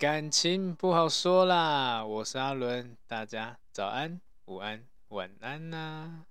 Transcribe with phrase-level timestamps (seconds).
[0.00, 6.24] 感情不好说啦，我是阿伦，大家早安、午安、晚安呐、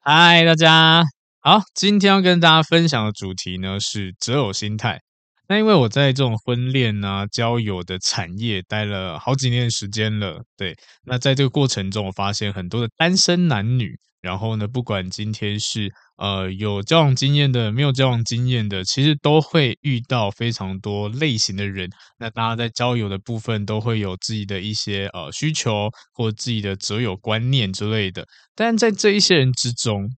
[0.00, 1.04] 嗨，大家
[1.40, 5.02] 好，今天要跟大家分享的主题呢是择偶心态。
[5.48, 21.88] 那因为我在这种婚恋啊、交友的产业待了好几年时间了，对，那在这个过程中，我发现很多的单身男女，然后呢，不管今天是呃有交往经验的、没有交往经验的，其实都会遇到非常多类型的人。
[22.18, 30.10] 那大家在交友的部分都会有自己的一些呃需求或自己的择友观念之类的，但在这一些人之中，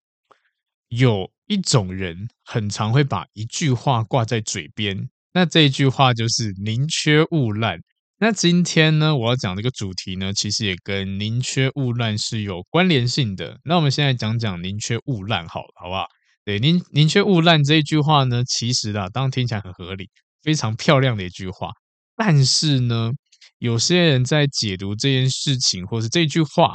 [0.88, 5.09] 有一种人很常会把一句话挂在嘴边。
[5.32, 7.78] 那这一句话就是宁缺毋滥。
[8.23, 13.59] 那今天呢，我要讲这个主题呢，其实也跟宁缺毋滥是有关联性的。
[13.65, 16.04] 那我们现在讲讲宁缺毋滥好了，好不好？
[16.45, 20.10] 对，宁宁缺毋滥这一句话呢，其实啊，当然听起来很合理，
[20.43, 21.71] 非常漂亮的一句话。
[22.15, 23.10] 但是呢，
[23.57, 26.74] 有些人在解读这件事情，或是这句话，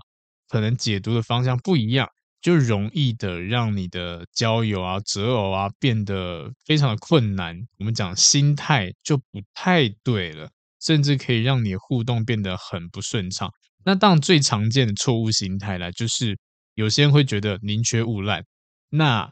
[0.50, 2.10] 可能解读的方向不一样。
[2.42, 7.56] 就容易的让你的交友啊、择偶啊变得非常的困难。
[7.80, 10.50] 我们讲心态就不太对了，
[10.86, 13.50] 甚至可以让你互动变得很不顺畅。
[13.84, 16.38] 那当然最常见的错误心态啦，就是
[16.76, 18.44] 有些人会觉得宁缺毋滥，
[18.90, 19.32] 那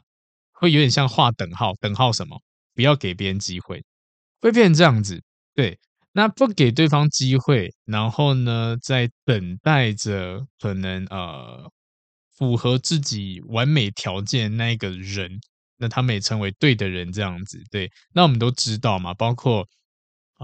[0.52, 2.42] 会有点像画等号，等号什么？
[2.74, 3.84] 不要给别人机会，
[4.40, 5.22] 会变成这样子。
[5.54, 5.78] 对，
[6.12, 11.70] 那不给对方机会，然后呢，在等待着可能呃。
[12.36, 15.30] 符合自己完美条件那一个人，
[15.76, 17.88] 那他们也成为对的人，这样子对。
[18.12, 19.64] 那我们都知道嘛，包括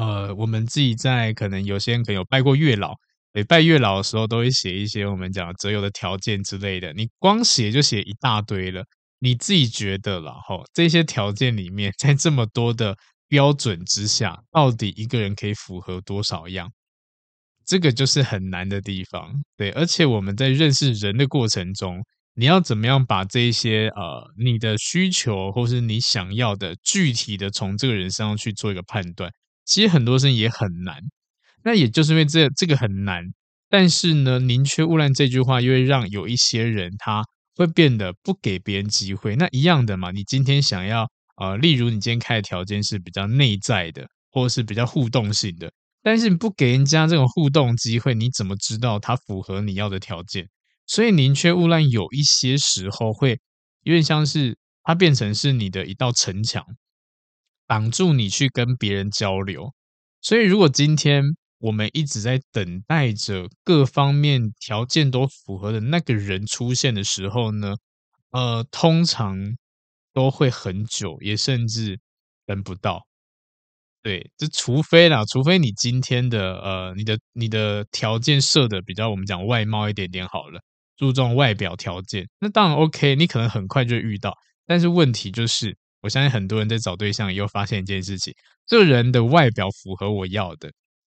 [0.01, 2.95] 呃，我们自己在可能有些人可能有拜过月老，
[3.35, 6.91] 对，拜月老的时候都会写一些我们讲择友的条件之类的。
[6.95, 8.83] 你光写就写一大堆了，
[9.19, 12.97] 你自己觉得了齁，这些条件里面，在这么多的
[13.29, 16.73] 标准之下，到底一个人可以符合多少样？
[17.67, 22.03] 这个就是很难的地方，对，而且我们在认识人的过程中，
[22.35, 29.31] 你要怎么样把这些呃你的需求或是你想要的具体的从这个人身上去做一个判断，
[29.71, 31.01] 其实很多事情也很难。
[31.63, 33.23] 那也就是因为这这个很难，
[33.69, 37.23] 但是呢，宁缺毋滥这句话又会让有一些人他
[37.55, 39.37] 会变得不给别人机会。
[39.37, 45.71] 那一样的嘛，你今天想要呃，例如你今天开的条件是比较内在的，或者是比较互动性的。
[46.03, 50.49] 但是你不给人家这种互动机会，你怎么知道他符合你要的条件？
[50.87, 53.39] 所以宁缺毋滥有一些时候会
[53.85, 56.65] 有点像是它变成是你的一道城墙，
[57.71, 59.73] 挡住你去跟别人交流。
[60.21, 61.23] 所以如果今天
[61.59, 67.77] 我们一直在等待着各方面条件都符合的那个人出现的时候呢，
[68.33, 69.39] 呃，通常
[70.13, 72.01] 都会很久，也甚至
[72.45, 73.07] 等不到。
[74.03, 80.61] 对，这除非啦，除非你今天的呃，你的你的条件设的比较，我们讲外貌一点点好了，
[80.97, 84.37] 注重外表条件，那当然 OK，你可能很快就遇到。
[84.67, 88.35] 但是问题就是，我相信很多人在找对象又发现一件事情，
[88.67, 90.71] 这个人的外表符合我要的，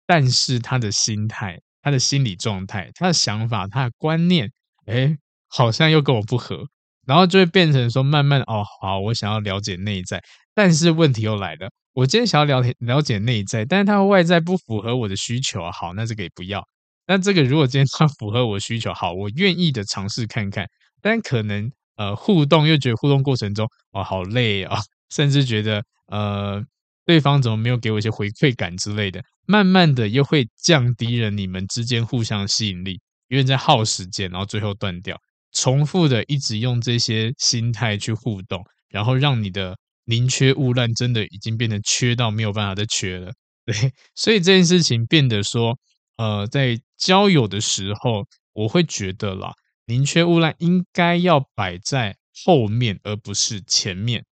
[0.06, 4.50] 但是他的心态、他的心理状态、他的想法、他的观念，
[4.86, 5.16] 哎，
[5.48, 6.64] 好像又跟我不合，
[7.06, 10.22] 然后就会变成说，慢慢哦，好，我想要了解内在，
[10.54, 11.70] 但是问题又来了。
[11.92, 15.70] 我今天想要了解了解内在，但是他的外在不符合我的需求。
[15.70, 16.66] 好，那这个也不要。
[17.06, 20.66] 那这个如果今天他符合我需求，好，我愿意的尝试看看。
[21.00, 24.78] 但可能呃互动又觉得互动过程中哇好累啊，
[25.10, 26.62] 甚至觉得呃
[27.06, 35.16] 对方怎么没有给我一些回馈感之类的，慢慢的又会降低了你们之间互相吸引力，因为在耗时间，然后最后断掉，
[35.52, 39.76] 重复的一直用这些心态去互动，然后让你的。
[40.06, 43.32] 宁缺毋滥，真的已经变得缺到没有办法再缺了，
[43.64, 43.74] 对，
[44.14, 45.78] 所以这件事情变得说，
[46.18, 48.22] 呃，在交友的时候，
[48.52, 49.50] 我会觉得啦，
[49.86, 54.24] 宁缺毋滥应该要摆在后面，而不是前面。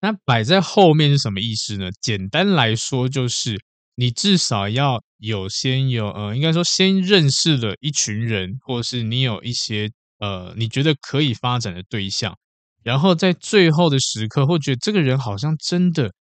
[0.00, 1.90] 那摆在后面是什么意思呢？
[2.00, 3.58] 简单来说，就是
[3.96, 12.36] 你至少要有先有，呃，应该说先认识了一群人，或是你有一些呃，你觉得可以发展的对象。
[12.84, 16.12] 然后在最后的时刻，或觉得这个人好像真的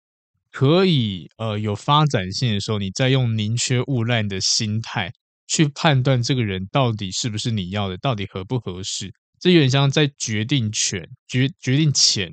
[0.52, 5.14] 可以呃有发展性的时候，你再用宁缺毋滥的心态
[5.48, 9.12] 去判断这个人到底是不是你要的，到底合不合适。
[9.40, 12.32] 这有点像在决定权决决定前，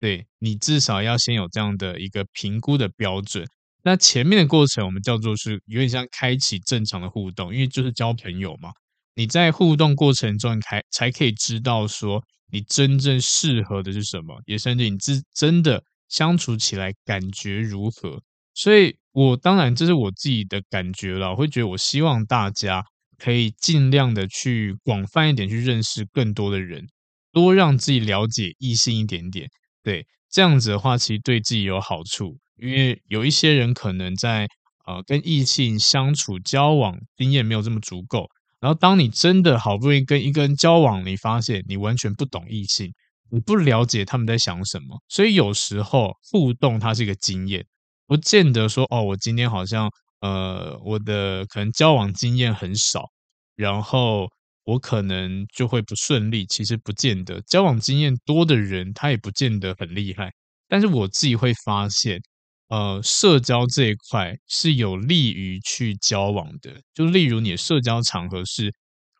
[0.00, 3.46] 对，你至少要先有这样的一个评估的标准。
[3.82, 8.70] 那前面的过程我们叫做是有点像开启正常的互动，因为就是交朋友嘛。
[9.14, 12.22] 你在互动过程中开才可以知道说。
[12.48, 14.40] 你真正适合的是什么？
[14.46, 18.22] 也甚至你真真的相处起来感觉如何？
[18.56, 22.82] 所以我当然这是我自己的感觉了，我会觉得我希望大家
[23.18, 26.86] 可以尽量的去广泛一点去认识更多的人，
[27.30, 29.46] 多让自己了解异性一点点。
[29.82, 34.48] 对，这样子的话，其实对自己有好处，因为有一些人可能在
[34.86, 38.26] 呃跟异性相处交往经验没有这么足够。
[38.58, 42.90] 然后，当你真的好不容易跟一个人交往，你发现你完全不懂异性，
[43.30, 44.98] 你不了解他们在想什么。
[45.08, 47.66] 所以有时候互动它是一个经验，
[48.06, 53.10] 不见得说哦，我今天好像呃，我的可能交往经验很少，
[53.56, 54.28] 然后
[54.64, 56.46] 我可能就会不顺利。
[56.46, 60.32] 其实不见得，交往经验多的人他也不见得很厉害。
[60.68, 62.20] 但是我自己会发现。
[62.68, 66.80] 呃，社交这一块是有利于去交往的。
[66.92, 68.74] 就例如，你的社交场合是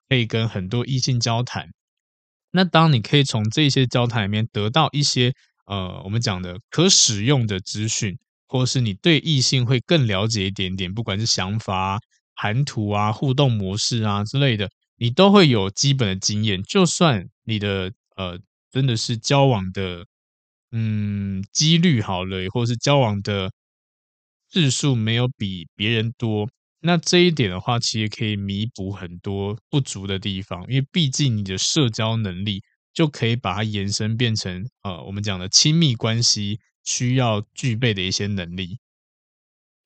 [0.09, 1.65] 可以跟很多异性交谈。
[2.51, 5.33] 那当你可以从这些交谈里面得到一些
[5.67, 11.99] 呃，我们讲的可使用的资讯，或是你对异性会更了解一点点，不管是想法啊、
[12.35, 16.63] 谈吐啊、互动模式啊之类的，你都会有基本的经验。
[16.63, 18.39] 就算你的呃，
[18.71, 20.05] 真的是交往的。
[20.73, 23.51] 嗯，几率好了，或者是交往的
[24.51, 26.51] 次数没有比别人多，
[26.81, 32.61] 那这一点的话，其实可以弥补很多不足的地方，因为毕竟你的社交能力
[32.93, 38.79] 就可以把它延伸变成呃，我们讲的亲密关系需要具备的一些能力。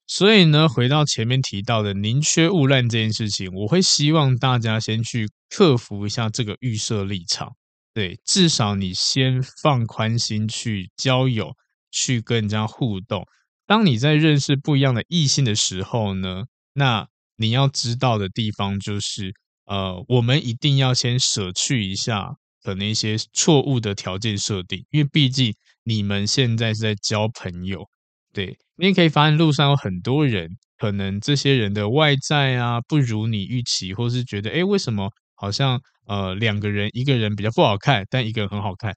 [0.06, 7.56] 所以呢，回到前面提到的宁缺毋滥这件事情，我会希望大家先去克服一下这个预设立场。
[7.94, 11.52] 对，至少你先放宽心去交友，
[11.91, 13.25] 去跟人家互动。
[13.67, 17.06] 当你在认识不一样的异性的时候呢，那
[17.37, 19.32] 你要知道的地方就是，
[19.64, 25.55] 呃，我们一定要先舍去一下可能一些错误的条件设定，因为毕竟
[25.85, 27.88] 你们现在是在交朋友。
[28.32, 30.49] 对，你也可以发现路上有很多人，
[30.79, 35.81] 可能这些人的外在啊不如你预期，或是觉得，诶，为什么好像？
[36.06, 38.93] 呃，两个人，一个人比较不好看，但一个人很好看，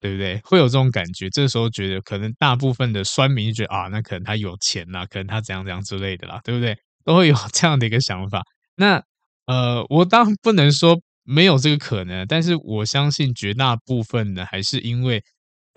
[0.00, 0.38] 对不对？
[0.44, 1.30] 会有这种感觉。
[1.30, 6.76] 这时候觉得，可能大部分的酸民就觉得啊，那可能他有钱啦，可能他怎样怎样之类的啦，对不对？
[7.06, 8.42] 都会有这样的一个想法。
[8.76, 9.02] 那
[9.46, 15.22] 呃，我当然不能说没有这个可能，但是我相信绝大部分呢，还是因为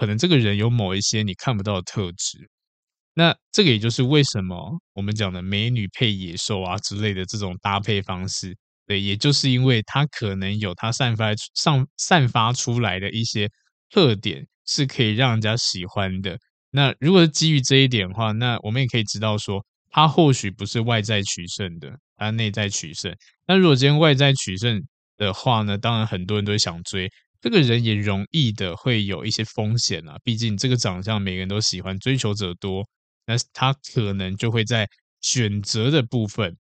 [0.01, 2.50] 可能这个人有某一些你看不到的特质。
[3.13, 8.57] 那这个也就是为什么我们讲的美女配野兽啊之类的这种搭配方式。
[8.88, 13.48] 对，也就是因为他可能有他散发上散发出来的一些
[13.92, 16.36] 特点，是可以让人家喜欢的。
[16.71, 23.15] 那如果是基于这一点的话，那我们也可以知道说，他或许不是外在取胜的，他内在取胜。
[23.45, 24.81] 那如果今天外在取胜
[25.18, 27.07] 的话呢，当然很多人都会想追
[27.41, 30.15] 这个人，也容易的会有一些风险啊。
[30.23, 32.88] 毕竟这个长相每个人都喜欢，追求者多，
[33.25, 34.88] 那他可能就会在
[35.21, 36.55] 选择的部分。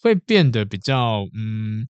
[0.00, 1.84] 会变得比较，嗯，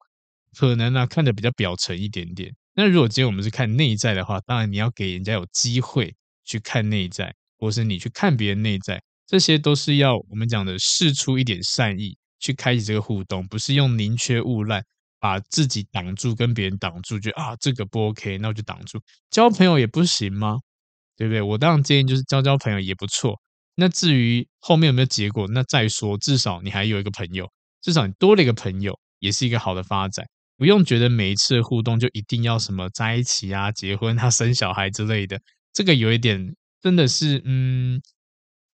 [0.58, 2.54] 可能啊，看得比较表层一点点。
[2.74, 6.14] 那如果今天我们是看内在的话，当然你要给人家有机会
[6.44, 14.84] 去看内在，或是你去看别人内在，这些都是要我们讲的试出一点善意去开启这个互动，不是用宁缺毋滥
[15.24, 19.00] 把自己挡住，跟别人挡住，就啊这个不 OK，那我就挡住。
[19.30, 20.58] 交朋友也不行吗？
[21.16, 21.40] 对不对？
[21.40, 23.40] 我当然建议就是交交朋友也不错。
[23.74, 27.50] 那至于后面有没有结果，那再说，至少你还有一个朋友。
[27.80, 30.26] 至少你多了一个朋友，也是一个好的发展。
[30.58, 35.40] 不用觉得每一次互动就一定要什么在一起啊、结婚啊、生小孩之类的，
[35.72, 37.98] 这个有一点真的是，嗯，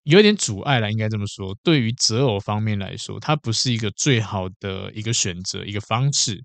[0.04, 0.90] 有点阻碍了。
[0.90, 6.42] 应该这么说，对于择偶方面来说，它不是一个最好的一个选择、一个方式。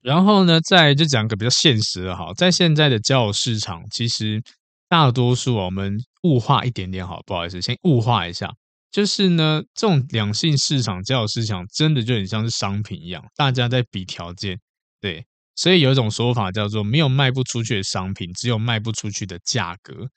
[0.00, 4.40] 然后呢，再就讲个比较现实的哈，在现在的交友市场，其实
[4.88, 8.48] 大多数我们物化一点点好，不好意思，先物化一下。
[8.90, 14.58] 就是呢，这种两性市场、交友市场，真的就很像是商品一样，大家在比条件，
[15.00, 20.08] 对，所以有一种说法叫做“没有卖不出去的商品，只有卖不出去的价格”。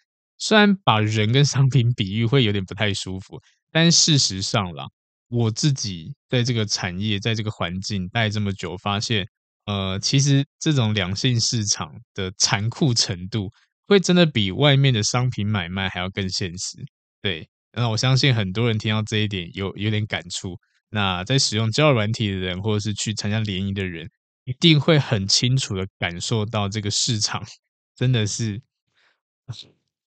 [0.41, 3.39] 虽然把人跟商品比喻会有点不太舒服，
[3.71, 4.87] 但事实上啦，
[5.27, 9.23] 我自己在这个产业、在这个环境待这么久，发现，
[9.67, 13.51] 呃，其实这种两性市场的残酷程度，
[13.85, 16.77] 会真的比外面的商品买卖还要更现实，
[17.21, 17.47] 对。
[17.73, 20.57] 那我相信很多人听到这一点有有点感触。
[20.89, 24.09] 那在使用交友软体的人，或者是去参加联谊的人，
[24.45, 27.41] 一定会很清楚的感受到这个市场
[27.95, 28.59] 真的是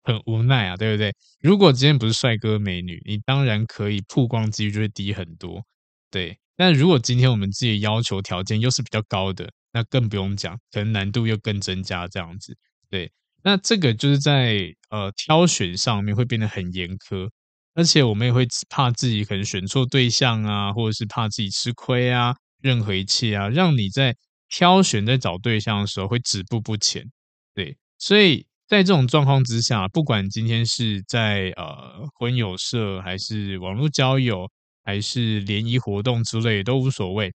[0.04, 1.12] 很无奈啊，对不对？
[1.40, 5.64] 如果今天不是帅哥美女，你当然可以曝光几率就会低很多，
[6.11, 6.38] 对。
[6.56, 12.56] 但如果今天我们自己要求条件又是比较高的，那更不用讲，可能难度又更增加这样子，
[12.88, 13.11] 对。
[13.42, 17.28] 那这个就是在呃挑选上面会变得很严苛。
[17.76, 22.32] 而且我们也会怕自己可能选错对象啊，或者是怕自己吃亏啊，
[22.62, 24.14] 任何一切啊，让你在
[24.49, 27.04] 挑选在找对象的时候会止步不前。
[27.52, 34.50] 对，所以在这种状况之下，不管今天是在呃婚友社，还是网络交友，
[34.83, 37.33] 还是联谊活动之类，都无所谓。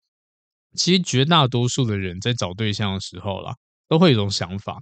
[0.75, 3.55] 其实绝大多数的人在找对象的时候啦，
[3.89, 4.79] 都会有一种想法，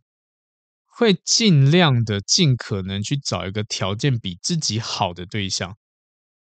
[0.85, 5.76] 会尽量的、尽可能去找一个条件比自己好的对象，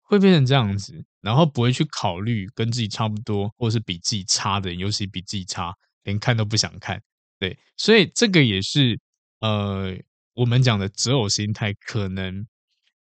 [0.02, 7.00] 会变成这样子，然后不会去考虑跟自己差不多，或是比自己差的，尤其比自己差，连看都不想看。
[7.38, 8.98] 对，所以这个也是
[9.42, 9.94] 呃，
[10.34, 12.46] 我们讲的择偶心态可能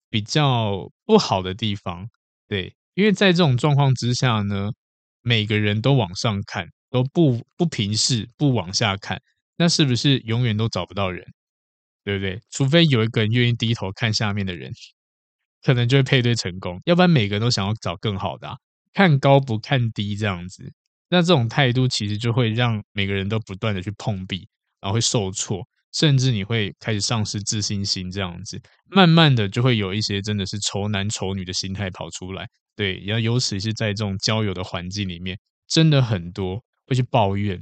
[0.10, 2.10] 比较不好的地方。
[2.48, 4.72] 对，因为在这种状况之下呢。
[5.24, 9.22] 每个人都往上看，都不不平视，不往下看，
[9.58, 11.25] 那是不是永远都找不到人？
[12.06, 12.39] 对不对？
[12.50, 14.72] 除非有一个人愿意低头看下面的人，
[15.62, 16.79] 可能就会配对成功。
[16.86, 18.56] 要不然每个人都想要找更好的啊，
[18.94, 20.72] 看高不看低这样子。
[21.10, 24.48] 那这种态度其实就会让每个人都不断的去碰壁，
[24.79, 28.62] 然后会受挫，甚至你会开始丧失自信心这样子。
[28.89, 32.48] 慢慢的就会有一些真的是丑男丑女的心态跑出来。
[32.75, 37.60] 对，然后尤其是在这种交友的环境里面，真的很多会去抱怨，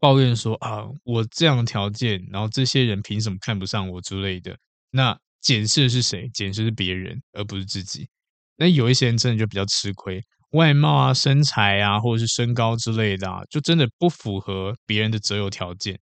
[0.00, 4.56] 抱怨说啊，我这样的条件，然后这些人凭什么看不上我之类的。
[4.90, 6.28] 那检视的是谁？
[6.32, 8.08] 检视是别人，而不是自己。
[8.56, 15.98] 那有一些人真的就比较吃亏，外貌啊、身材啊，或者是身高之类的啊，就真的不符合别人的择友条件。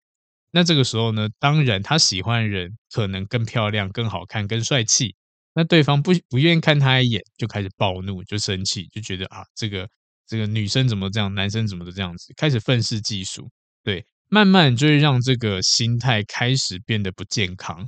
[0.51, 5.15] 那这个时候呢，当然他喜欢的人可能更漂亮、更好看、更帅气。
[5.53, 9.89] 那对方不不愿意看他一眼，就开始暴怒，就生气，就觉得啊，这个
[10.27, 13.49] 这个女生怎么这样，男生怎么都这样子，开始愤世嫉俗，
[13.83, 17.87] 对，慢慢就会让这个心态开始变得不健康，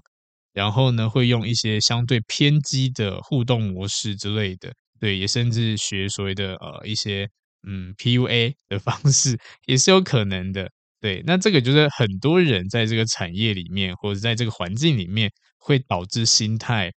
[0.52, 7.30] 然后呢，会用一些相对偏激的互动模式之类的，对，也甚至学所谓的呃一些
[7.68, 9.38] 嗯 PUA 的方式，
[9.68, 16.92] 也是有可能的，对，那这个就是很多人在这个产业里面或者在这个环境里面会导致心态。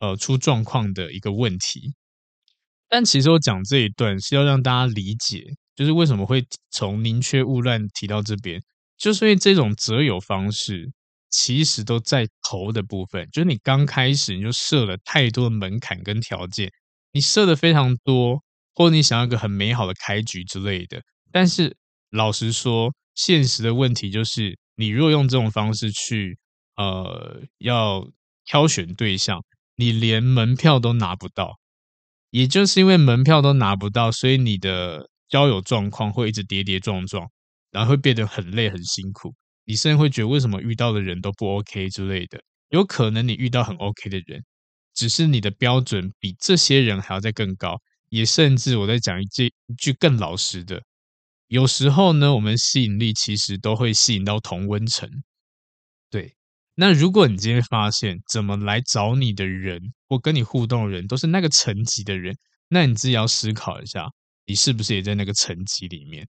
[0.00, 1.92] 呃，出状况的一个问题，
[2.88, 5.42] 但其实我讲这一段是要让大家理解，
[5.74, 8.62] 就是为什么会从宁缺毋滥提到这边，
[8.96, 10.88] 就是因为这种择友方式
[11.30, 16.70] 其实都在头的部分，就是你刚开始你就设了太多的门槛跟条件，
[17.10, 18.40] 你设的非常多，
[18.74, 21.02] 或者你想要一个很美好的开局之类的，
[21.32, 21.76] 但是
[22.10, 26.38] 老实说，现实的问题就是，你若用这种方式去
[26.76, 28.08] 呃要
[28.44, 29.42] 挑选对象。
[29.80, 31.56] 你连门票都拿不到，
[32.30, 37.24] 也就是因为门票都拿不到，所以你的交友状况会一直跌跌撞撞，
[37.70, 39.32] 然后会变得很累很辛苦。
[39.64, 42.40] 你甚至会觉得为什么遇到的人都不 OK 之类的。
[42.70, 44.42] 有可能你遇到很 OK 的人，
[44.94, 47.80] 只是你的标准比这些人还要再更高。
[48.08, 50.82] 也甚至我在讲一句更老实的，
[51.48, 55.08] 有时候呢，我们吸引力其实都会吸引到同温层，
[56.10, 56.34] 对。
[56.74, 62.36] 那如果你今天发现怎么来找你的人或跟你互动的人都是那个层级的人，
[62.68, 64.06] 那你自己要思考一下，
[64.46, 66.28] 你是不是也在那个层级里面？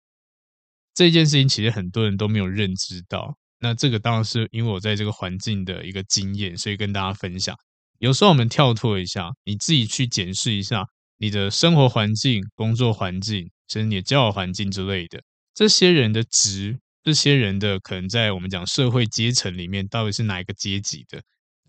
[0.96, 3.38] 这件事情其实很多人都没有认知到。
[3.60, 7.56] 那这个当然是因为我在这个环境的一个经验，所以跟大家分享。
[8.00, 10.84] 有时候我们跳脱一下，你自己去检视一下
[11.18, 15.22] 你的生活环境、工作环境，甚至你的交友环境之类的，
[15.54, 16.78] 这些人的值。
[17.02, 21.20] 这些人的可能在我们讲社会阶层里面，到底是哪一个阶级的？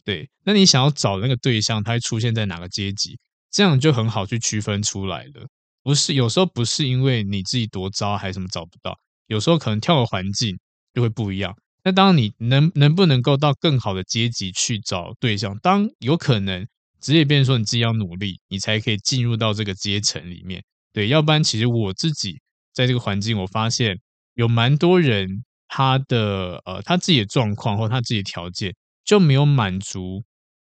[0.04, 3.16] 对，那你想要找那个对象，他会出现在哪个阶级？
[3.49, 5.47] 这样就很好去区分出来了。
[5.85, 10.59] 不是有时候不是因为你自己多糟还是什么找不到，有时候可能跳个环境
[10.92, 11.57] 就会不一样。
[11.85, 15.57] 那当你能能不能够到更好的阶级去找对象？
[15.61, 16.66] 当有可能，
[17.00, 20.62] 职业变成说你自己要努力，你才可以进入到这个阶层里面。
[20.92, 22.40] 对，要不然其实我自己
[22.73, 23.99] 在这个环境，我发现。
[24.35, 30.25] 有蛮多人，他的呃，他自己的状况或他自己的条件就没有满足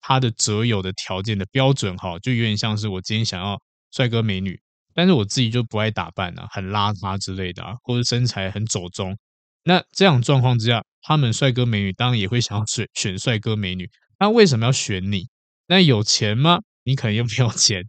[0.01, 3.59] 他的择友的条件的标准哈，就有点像是我今天想要
[3.91, 4.59] 帅哥美女，
[4.93, 9.17] 但是我自己就不爱打扮啊，很邋遢之类的啊，或者身材很走中。
[9.63, 13.89] 那这样状况之下，他们帅哥美女当然也会想要选选帅哥美女。
[14.19, 15.29] 那为什么要选你？
[15.65, 16.59] 那有钱吗？
[16.83, 17.83] 你可能又没有钱。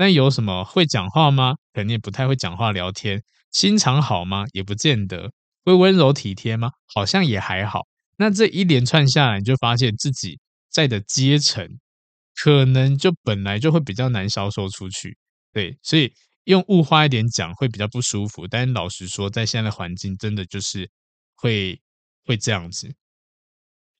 [0.00, 1.56] 那有什么会讲话吗？
[1.74, 3.22] 肯定不太会讲话聊天。
[3.52, 4.46] 心肠好吗？
[4.54, 5.30] 也不见得。
[5.62, 6.70] 会温柔体贴吗？
[6.86, 7.86] 好像也还好。
[8.16, 10.40] 那这一连串下来，你就发现自己
[10.70, 11.68] 在的阶层，
[12.34, 15.18] 可能就本来就会比较难销售出去。
[15.52, 16.10] 对，所以
[16.44, 18.48] 用物化一点讲会比较不舒服。
[18.48, 20.90] 但老实说，在现在的环境，真的就是
[21.36, 21.78] 会
[22.24, 22.90] 会这样子。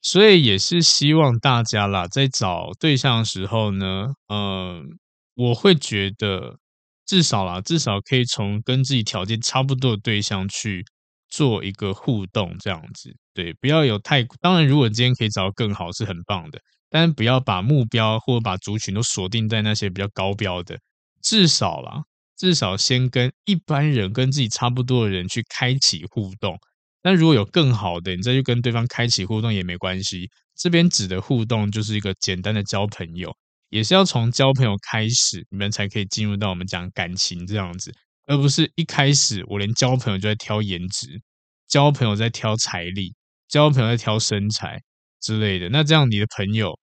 [0.01, 4.99] 所以也是希望大家啦，在找对象的时候呢，嗯、
[5.41, 6.59] 我会觉得
[7.07, 10.85] 至少啦，至少可以从跟自己条件差不多的对象去
[11.31, 13.11] 做一个互动，这样子。
[13.33, 16.61] 对，不要有太，当然，如果今天可以找到更好，是很棒的。
[16.91, 20.79] 但不要把目标或者把族群都锁定在那些比较高标的，
[21.23, 22.03] 至少啦，
[22.37, 26.59] 至少先跟一般人、跟自己差不多的人去开启互动。
[27.01, 30.29] 但如果有更好的，你再去跟对方开启互动也没关系。
[30.55, 33.35] 这边指的互动就是一个简单的交朋友，
[33.71, 37.93] 也是要从交朋友开始，你们才可以进入到我们讲感情这样子，
[38.27, 41.23] 而不是一开始我连交朋友就在挑颜值，
[41.67, 43.15] 交朋友在挑财力，
[43.49, 44.81] 交朋友在挑身材
[45.21, 45.69] 之类的。
[45.71, 46.79] 那这样你的朋友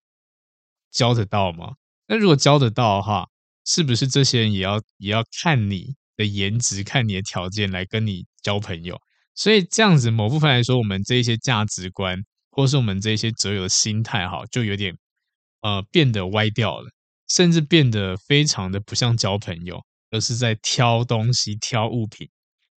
[0.91, 1.73] 交得到吗？
[2.07, 3.25] 那如果交得到的话，
[3.65, 8.97] 是不是这些人也要也要看你的颜值，看你的条件来跟你交朋友？
[9.35, 12.17] 所以这样子，某部分来说，我们这一些价值观，
[12.49, 14.95] 或是我们这一些择友的心态，哈，就有点
[15.61, 16.89] 呃变得歪掉了，
[17.27, 22.29] 甚至变得非常的不像交朋友，而是在挑东西、挑物品，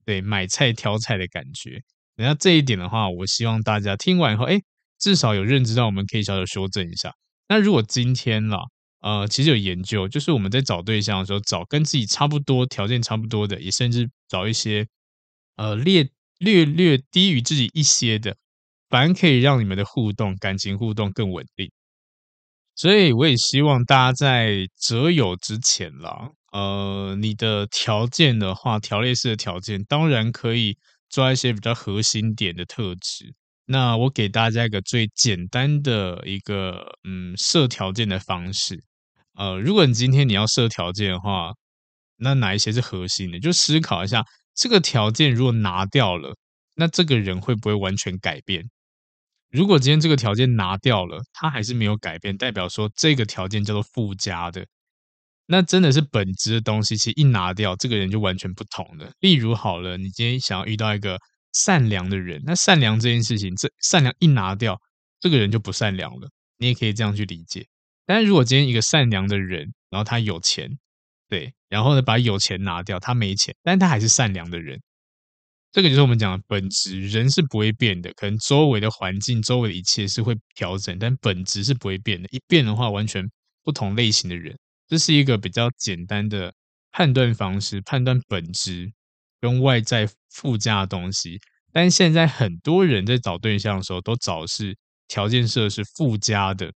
[0.05, 1.83] 对，买菜挑菜的感觉。
[2.17, 4.61] 那这一点的话，我希望大家听完以后，哎，
[4.99, 7.15] 至少有认知到，我们可以小小修正一下。
[7.49, 8.59] 那如果今天啦，
[9.01, 14.87] 呃，其实有研究，就是我们在找对象的时候，找跟自己差不多、条件差不多的，也甚至找一些
[15.57, 16.09] 呃略。
[16.41, 18.35] 略略低于自己一些的，
[18.89, 21.71] 反而可以让你们的互动、感情互动更稳定。
[22.81, 30.79] 所以我也希望大家在择友之前啦，呃，你的条件的话，条列式的条件，当然可以
[31.11, 33.35] 抓一些比较核心点的特质。
[33.67, 38.83] 那我给大家一个最简单的一个嗯设条件的方式。
[39.35, 41.53] 呃，如果你今天你要设条件的话，
[42.17, 43.39] 那哪一些是核心的？
[43.39, 44.25] 就思考一下。
[44.55, 46.35] 这个条件如果拿掉了，
[46.77, 48.65] 那这个人会不会完全改变？
[49.51, 54.65] 如果今天这个条件拿掉了，他还是没有改变，代表说这个条件叫做附加的，
[55.47, 56.97] 那真的是本质的东西。
[56.97, 59.11] 其实一拿掉，这个人就完全不同了。
[59.21, 61.19] 例如好了，你今天想要遇到一个
[61.53, 64.79] 善良的人，那善良这件事情，这善良一拿掉，
[65.19, 66.29] 这个人就不善良了。
[66.59, 67.67] 你也可以这样去理解。
[68.07, 70.71] 但是如果今天一个善良的人，然后他有钱。
[71.29, 74.81] 对，然后呢，把有钱拿掉，他没钱，但他还是善良的人。
[75.73, 78.13] 这个就是我们讲的本质，人是不会变的。
[78.15, 82.29] 可能周围的环境、周围的一切是会调整，但本质是不会变的。
[82.33, 83.25] 一变的话，完全
[83.63, 84.57] 不同类型的人。
[84.89, 86.53] 这是一个比较简单的
[86.91, 88.91] 判断方式，判断本质
[89.41, 91.39] 跟外在附加的东西。
[91.73, 96.73] 但现在很多人在找对象的时候，都找是条件设是附加的，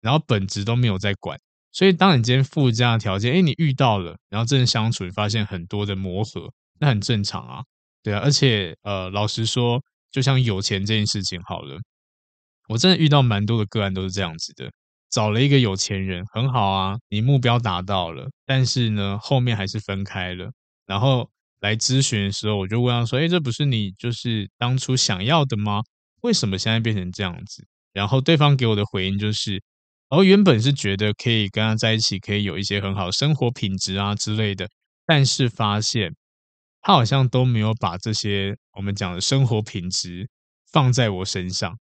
[0.00, 1.38] 然后本质都没有在管。
[1.70, 7.62] 所以，当你今天附加的条件，哎，你遇到了，然后真的相处，你发现很多的磨合，那很正常啊，
[8.08, 8.20] 对啊。
[8.24, 9.78] 而且，呃，老实说，
[10.10, 11.78] 就像有钱这件事情，好了，
[12.68, 14.70] 我真的遇到蛮多的个案都是这样子的，
[15.10, 20.50] 找了一个有钱人，很好啊，你目标达到了，但是呢，后面还是分开了。
[20.86, 21.28] 然后
[21.60, 25.82] 来咨询的时候，我就问他说，哎，这不是你就是当初想要的吗？
[26.22, 27.66] 为什么现在变成这样子？
[27.92, 29.62] 然后对方给我的回应就是。
[30.10, 34.66] 而原本是觉得可以跟他在一起，可以有一些很好生活品质啊之类的，
[35.04, 36.10] 但是发现
[36.88, 40.26] 他好像都没有把这些我们讲的生活品质
[40.72, 41.78] 放在我身上。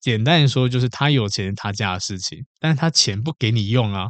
[0.00, 4.08] 简单说，就是他有钱他家的事情，但是他钱不给你用啊，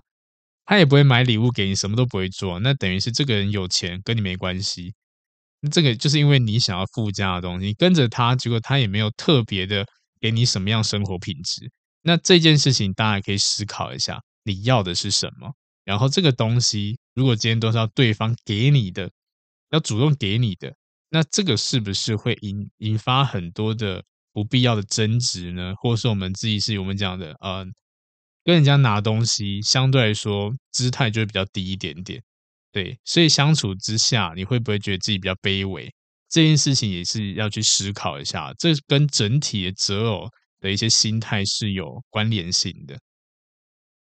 [0.65, 2.59] 他也不会买礼物给你，什么都不会做。
[2.61, 4.95] 那等于是这个人有钱跟你没关系。
[5.61, 9.85] 那这个就是因为你想要附加的东西，你跟着他，结果他也没有特别的
[10.19, 11.71] 给你什么样生活品质。
[12.01, 15.53] 那这件事情，大家可以思考一下，你要的是什么？
[15.85, 19.11] 然后这个东西，如果今天都是要对方给你的，
[19.73, 20.73] 要主动给你的，
[21.11, 25.75] 那这个是不是会引引发很多的不必要的争执呢？
[25.83, 27.67] 或者是我们自己是我们讲的，呃，
[28.45, 32.23] 跟人家拿东西相对来说姿态就会比较低一点点，
[32.71, 35.93] 对，所以相处之下，你会不会觉得自己比较卑微？
[36.31, 40.31] 这件事情也是要去思考一下，这跟整体的择偶。
[40.63, 42.97] 的一些心态是有关联性的。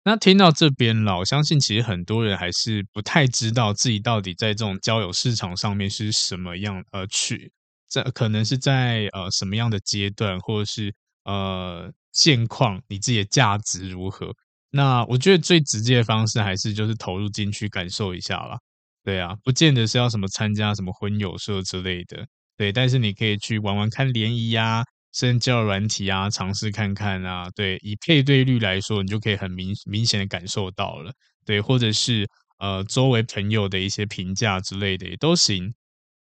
[0.07, 7.51] 那听到这边了，我相信其实很多人还是不太知道自己到底在这种交友市场上面是什么样，呃，去
[7.89, 14.31] 在可能是在呃什么样的阶段，或者是呃现况，你自己的价值如何？
[14.71, 18.59] 那我觉得最直接的方式还是就是投入进去感受一下啦。
[19.03, 22.27] 对啊，不见得是要什么参加什么婚友社之类的，
[22.59, 24.85] 对，但是你可以去玩玩看联谊呀。
[25.15, 31.13] 深交软体啊，尝试看看啊，对，以配对率来说，你就可以很明明显的感受到了，
[31.47, 35.73] 对，或者是呃周围朋友的一些评价之类的也都行，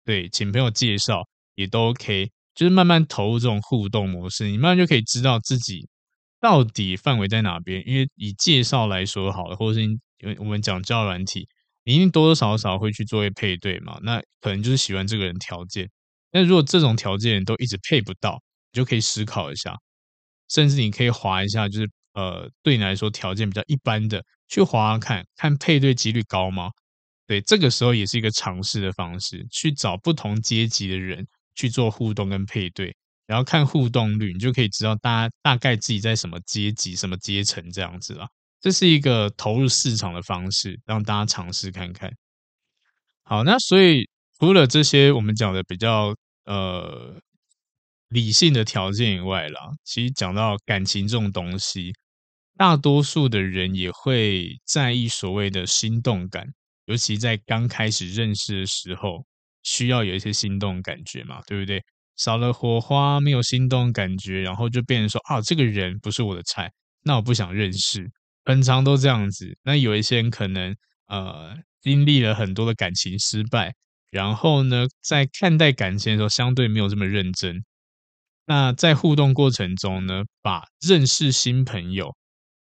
[0.05, 1.23] 对，请朋友介绍
[1.55, 5.89] 也都 OK，就是慢慢投入这种互动模式，你慢慢就可以知道自己
[6.39, 11.47] 到底范围在哪边，因为以介绍来说好了，或者是因为我们讲交友软体，
[11.83, 15.89] 你一定多多少少会去做一配对嘛，那可能就是喜欢这个人条件。
[16.31, 18.39] 那如果这种条件都一直配不到，
[18.73, 19.77] 你就可以思考一下，
[20.49, 26.69] 甚至你可以划一下，就是呃，对你来说条件比较一般的，去划看看配对几率高吗？
[27.27, 32.93] 对，这个时候也是一个尝试的方式，去找不同阶级的人去做互动跟配对，
[33.25, 38.27] 然后看互动率，你就可以知道大家大概自己在什么阶级、什么阶层这样子啦。
[38.59, 42.11] 这是一个投入市场的方式，让大家尝试看看。
[43.23, 44.07] 好，那所以
[44.39, 46.13] 除了这些我们讲的比较
[46.45, 47.17] 呃
[48.13, 51.91] 理性的条件以外啦，其实讲到感情这种东西，
[52.55, 56.45] 大多数的人也会在意所谓的心动感。
[56.85, 59.25] 尤其在刚开始认识的时候，
[59.63, 61.81] 需要有一些心动感觉嘛，对不对？
[62.17, 66.71] 少了火花，没有心动感觉，然后就变成说啊，这个人不是我的菜，
[67.01, 68.07] 那我不想认识。
[68.45, 69.57] 很常都这样子。
[69.63, 70.75] 那有一些人可能
[71.07, 73.73] 呃经历了很多的感情失败，
[74.11, 77.63] 然后呢，在看待感情的时候相对没有这么认真。
[78.45, 82.15] 那在互动过程中呢，把认识新朋友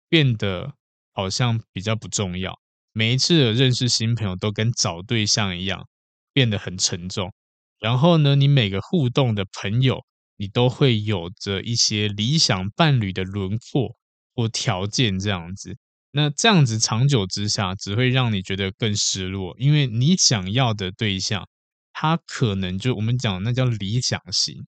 [0.08, 0.74] 变得
[1.12, 2.58] 好像比较不重要。
[2.92, 5.88] 每一次的认识新朋友都跟找对象一样，
[6.32, 7.32] 变得很沉重。
[7.80, 10.04] 然后呢，你每个互动的朋友，
[10.36, 13.96] 你都会有着一些理想伴侣的轮廓
[14.34, 15.76] 或条件这样子。
[16.12, 21.48] 那这样子长久之下，只会让你觉得更失落，因为你想要的对象，
[21.92, 24.64] 他可能就我们讲那叫理想型。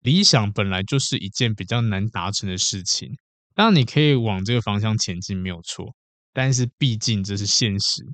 [0.00, 3.10] 理想本来就是一件比较难达成的事情，
[3.54, 5.94] 当然你可以往这个方向前进，没有错。
[6.32, 8.04] 但是毕竟这是现实，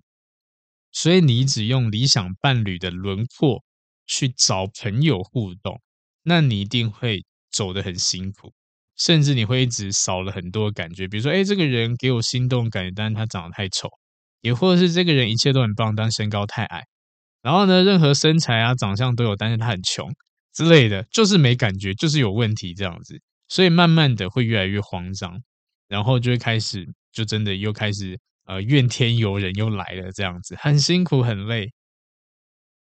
[0.90, 3.62] 所以你只用理想伴侣的轮廓
[4.06, 5.80] 去找朋友互动，
[6.22, 8.52] 那你一定会走得很辛苦，
[8.96, 11.06] 甚至你会一直少了很多感觉。
[11.06, 13.86] 比如说，哎，这个人给我心动感觉，但是他长得太丑；
[14.40, 16.82] 也或者是这个人一切都很棒，但身高太矮。
[17.42, 20.10] 然后呢，任何身材啊、长相都有，但是他很穷
[20.56, 23.20] 之类的，就是没感觉，就是有问题这样子。
[23.46, 25.40] 所以慢慢的会越来越慌张，
[25.86, 26.88] 然后就会开始。
[27.12, 31.72] 就真的又开始呃怨天尤人又来了这样子，很辛苦很累，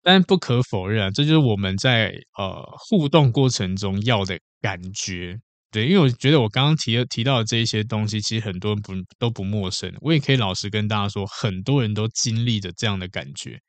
[0.01, 5.37] 但不可否认啊，这就是我们在呃互动过程中要的感觉。
[5.69, 9.93] 对，因为我觉得我刚刚提提到的这一些东西，其实很多人不都不陌生。
[9.99, 13.59] 我也可以老实跟大家说，很多人都经历着这样的感觉。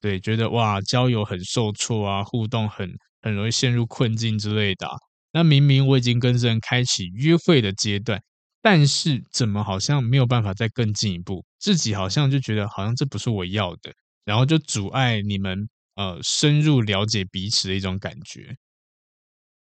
[0.00, 2.88] 对，觉得哇交友很受挫啊，互动很
[3.22, 4.86] 很容易陷入困境之类的。
[5.32, 8.20] 那明明我已经跟这人开启约会的阶段。
[8.64, 11.44] 但是怎么好像没有办法再更进一步？
[11.58, 13.92] 自己好像就觉得好像这不是我要的，
[14.24, 18.54] 然后就阻碍你们呃深入了解彼此的一种感觉。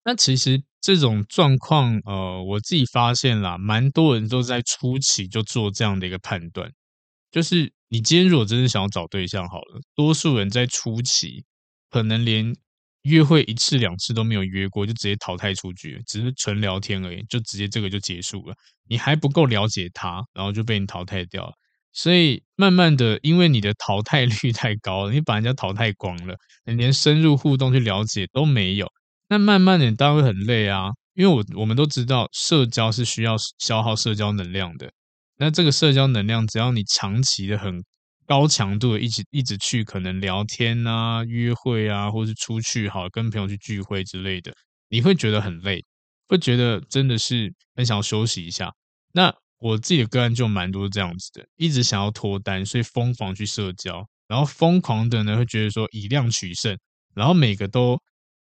[0.03, 6.69] 那其实这种状况呃，我自己发现啦，蛮多人都在初期就做这样的一个判断，
[7.31, 11.45] 就是你今天如果真的想要找对象好了，多数人在初期
[11.89, 12.53] 可能连。
[13.03, 18.55] 约会一次两次都没有约过，就直接淘汰出局，只是纯聊天而已，就直接这个就结束了。
[18.87, 21.53] 你还不够了解他，然后就被你淘汰掉了。
[21.93, 26.35] 所以慢慢的，因为你的淘汰率太高了，你把人家淘汰光了，
[26.65, 28.87] 你连深入互动去了解都没有。
[29.29, 34.91] 那慢慢的，你当然会很累啊，因为我我们都知道，社交是需要消耗社交能量的。
[35.37, 37.83] 那这个社交能量，只要你长期的很。
[38.31, 44.53] 高强度的一直一直去可能聊天啊、约会啊，或是出去好跟朋友去聚会之类的，
[44.87, 45.83] 你会觉得很累，
[46.29, 48.71] 会觉得真的是很想要休息一下。
[49.11, 56.77] 那我自己的个案就蛮多这样子的，一直想要脱单，所以疯狂去社交，然后疯狂的呢会觉得说以量取胜，
[57.13, 57.99] 然后每个都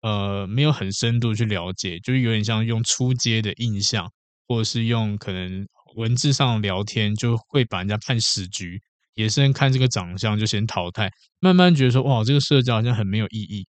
[0.01, 4.05] 呃没有很深度去了解，就是有点像用初阶的印象，
[4.45, 5.65] 或者是用可能
[5.95, 8.81] 文字上聊天就会把人家判死局。
[9.19, 13.67] 也是看这个长相就先淘汰，慢慢觉得说哇，这个社交好像很没有意义。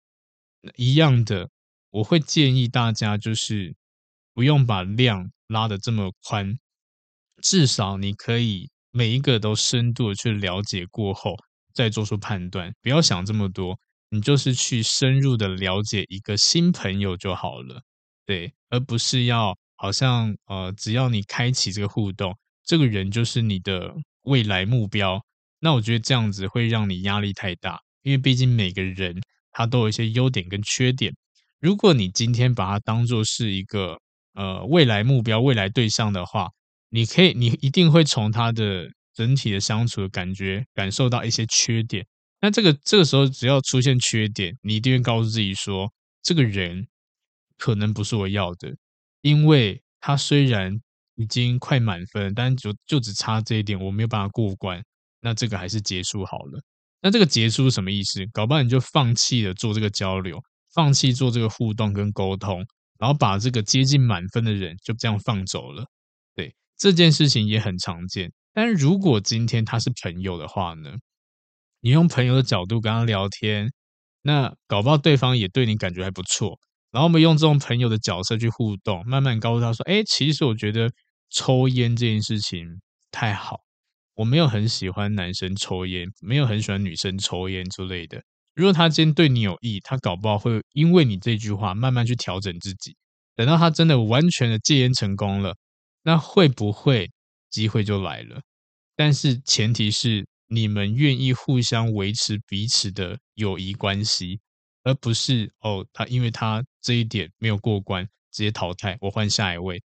[0.76, 1.50] 一样的，
[1.90, 3.74] 我会建议大家就是
[4.32, 6.56] 不用把量拉得这么宽，
[7.42, 11.34] 至少你可以每一个都深度的去了解过后
[11.74, 13.76] 再做出判断，不要想这么多，
[14.10, 17.82] 你就是去深入的了解一个新朋友就好了，
[18.24, 25.20] 对，而不是要好像呃，只要你开启这个互动，这个人就是你的未来目标。
[25.64, 29.22] 那我觉得这样子会让你压力太大，因为毕竟每个人
[29.52, 31.14] 他都有一些优点跟缺点。
[31.60, 33.96] 如果你今天把它当做是一个
[34.34, 36.48] 呃未来目标、未来对象的话，
[36.88, 42.04] 你可以，你一定会从他的整体的相处的感觉感受到一些缺点。
[42.40, 45.92] 那这个这个时候只要出现缺点，你一定会告诉自己说，
[46.24, 46.88] 这个人
[47.56, 48.74] 可能不是我要的，
[49.20, 50.80] 因为他虽然
[51.14, 54.82] 已经快满分，但就就只差这一点，我没有办法过关。
[55.22, 56.62] 那这个还是结束好了。
[57.00, 58.26] 那这个结束是什么意思？
[58.32, 60.38] 搞不好你就放弃了做这个交流，
[60.74, 62.62] 放弃做这个互动跟沟通，
[62.98, 65.86] 然后把这个接近满分的人就这样放走了。
[66.34, 68.30] 对，这件事情也很常见。
[68.52, 70.90] 但如果今天他是朋友的话呢？
[71.80, 73.72] 你用朋友的角度跟他聊天，
[74.22, 76.56] 那搞不好对方也对你感觉还不错。
[76.92, 80.88] 然后我们用这种朋友的角色去互动，慢慢告诉他说：“哎，其实我觉得
[81.30, 82.64] 抽烟这件事情
[83.10, 83.58] 太好，
[84.14, 88.22] 我没有很喜欢男生抽烟，没有很喜欢女生抽烟之类的。
[88.54, 92.96] 如果他今天对你有意，他搞不好会因为你这句话慢慢去调整自己。
[93.34, 95.56] 等到他真的完全的戒烟成功了，
[96.02, 97.10] 那会不会
[97.50, 98.42] 机会就来了？
[98.94, 104.40] 但是前提是你们愿意互相维持彼此的友谊关系。”
[104.84, 109.80] 而不是哦，他因为他这一点没有过关，直接淘汰，我换下一位，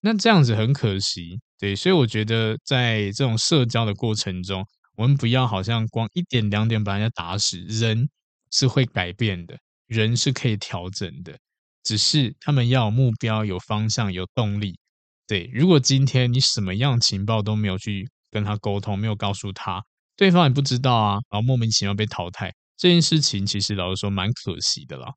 [0.00, 4.64] 那这样子很可惜，对，所以我觉得在这种社交的过程中，
[4.96, 8.08] 我们不要好像光一点两点把人家打死，人
[8.50, 11.36] 是会改变的，人是可以调整的，
[11.82, 14.78] 只是他们要有目标、有方向、有动力。
[15.26, 19.82] 对，如果今天你什么样情报都没有去跟他沟通，没有告诉他，
[20.16, 22.54] 对方也不知道啊，然后莫名其妙被淘汰。
[22.76, 25.12] 这件事情其实老实说蛮可惜的啦，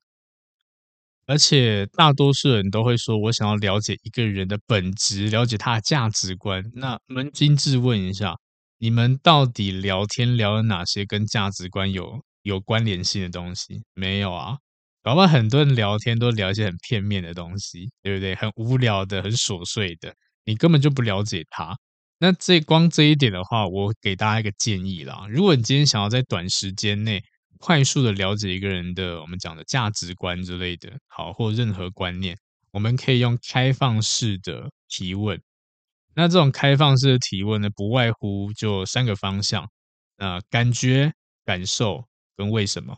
[1.26, 6.62] 而且大多数人都会说，我想要了解一个人的本质，了解他的价值观。
[6.74, 8.34] 那扪心自问一下，
[8.78, 13.82] 你们到底聊天聊了哪些跟价值观有有关联性的东西？
[13.94, 14.56] 没有啊，
[15.02, 18.34] 搞不好很多人聊天都聊一些很片面的东西，对不对？
[18.34, 20.12] 很无聊的，很琐碎的，
[20.44, 21.76] 你根本就不了解他。
[22.18, 27.22] 那这光这一点的话，我给大家一个建议啦，如果你今天想要在短时间内，
[27.64, 32.36] 快速的了解一个人的我们讲的价值观之类的，好，或任何观念，
[32.72, 35.40] 我们可以用开放式的提问。
[36.16, 39.70] 那这种开放式的提问呢，不外乎就三个方向，
[40.16, 41.12] 呃，感觉、
[41.44, 42.04] 感受
[42.36, 42.96] 跟为什么。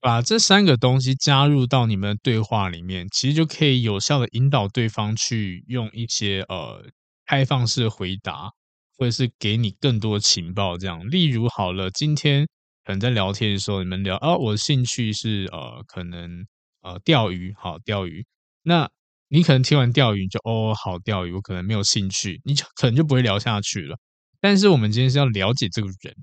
[0.00, 6.84] 把这三个东西加入到你们的对话里面，其实就可以有效的引导对方去用一些呃
[7.24, 8.50] 开放式回答，
[8.96, 10.76] 或者是给你更多情报。
[10.76, 12.48] 这样，例如好了，今天。
[12.86, 16.46] 可能在聊天的时候，你们聊啊，我的兴趣是呃，可能
[16.82, 18.24] 呃钓鱼，好钓鱼。
[18.62, 18.88] 那
[19.28, 23.98] 你可能听完钓鱼就哦，好钓鱼，我可能没有兴趣，你就可能就不会聊下去了。
[24.40, 26.14] 但是我们今天是要了解这个人，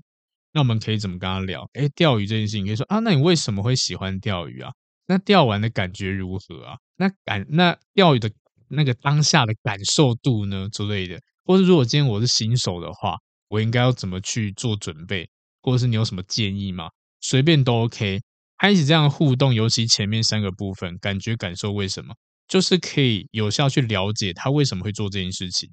[0.54, 1.68] 那我们可以怎么跟他聊？
[1.74, 4.70] 诶，钓鱼这件事情，可以说啊，那你为什么会喜欢钓鱼啊？
[5.06, 6.78] 那钓完的感觉如何啊？
[6.96, 8.30] 那感那钓鱼的
[8.68, 15.28] 那个当下的感受度呢之类的，或者如果今天我是新手的话，我应该要怎么去做准备？
[15.64, 16.90] 或者是你有什么建议吗？
[17.22, 18.20] 随便都 OK。
[18.58, 22.14] 开始这样互动，尤其前面三个部分，感觉、感受、为什么，
[22.46, 25.68] 就是可以有效去了解他为什么会做这件事情。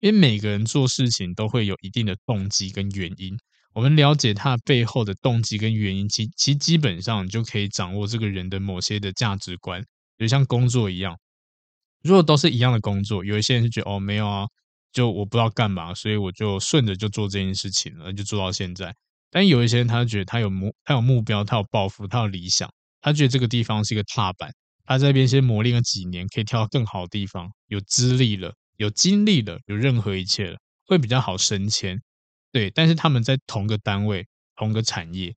[0.00, 3.34] 因为每个人做事情都会有一定的动机跟原因，
[3.72, 9.82] 我们了解他背后的动机跟原因，其其基本上你就可以掌握这个人的某些的价值观。
[10.18, 11.16] 就像工作一样，
[12.02, 14.46] 如果都是一样的工作，有一些人就觉得哦，没有啊，
[14.92, 18.94] 就我不知道干嘛，所以我就顺着就做这件事情了，就做到现在。
[19.34, 32.00] 但有一些人，他觉得他有目，他有目标，他有抱负，他有理想，他觉得这个地方是一个踏板，他在边先磨练了几年，可以跳到更好的地方，有资历了，有经历了，有任何一切了，会比较好升迁。
[32.52, 35.34] 对，但是他们在同个单位、同个产业，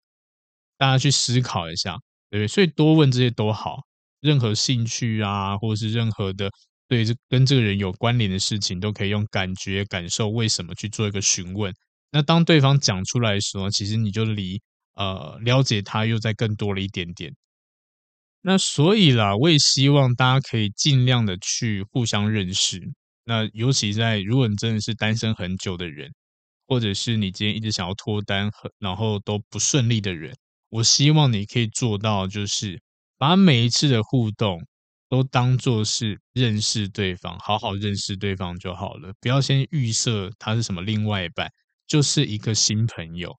[0.77, 1.97] 大家去思考一下，
[2.29, 2.47] 对不对？
[2.47, 3.79] 所以多问这些都好，
[4.21, 6.51] 任何兴趣啊，或者是任何的
[6.87, 11.73] 对这跟这个人有关联的事情，都可以用感觉、感受、为什么去做一个询问。
[12.11, 14.61] 那当对方讲出来的时候，其实你就离
[14.95, 17.35] 呃了解他又再更多了一点点。
[18.41, 22.79] 那所以啦，我也希望大家可以尽量的去互相认识。
[23.25, 26.09] 那尤其在如果你真的是单身很久的人，
[26.65, 30.33] 或者是你今天一直想要脱单，然后都不顺利的人，
[30.69, 32.81] 我希望你可以做到，就是
[33.17, 34.65] 把每一次的互动
[35.09, 41.51] 都当做是认识对方，好好认识对方就好了，不要先预设他是什么另外一半。
[41.87, 43.33] 就是一个新朋友，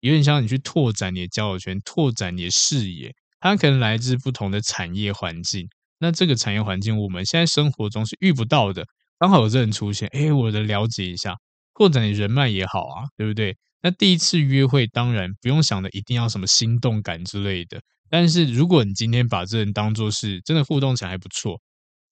[0.00, 3.14] 有点像你去拓展你的交友圈，拓展你的视野。
[3.40, 8.84] 他可能来自不同的产业环境，那这个产业环境我们现在生活中是遇不到的。
[9.18, 11.34] 刚好有这人出现，哎，我的了解一下，
[11.74, 13.56] 拓展你人脉也好啊，对不对？
[13.80, 21.60] 那第一次约会当然不用想的一定要什么心动感之类的，但是如果你今天把这人当做是真的互动起来还不错，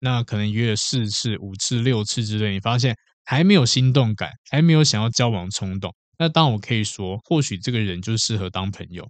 [0.00, 2.96] 那可能约了四次、五次、六次之类，你发现。
[3.24, 9.09] 还没有心动感，还没有想要交往冲动，那当我可以说，或许这个人就适合当朋友。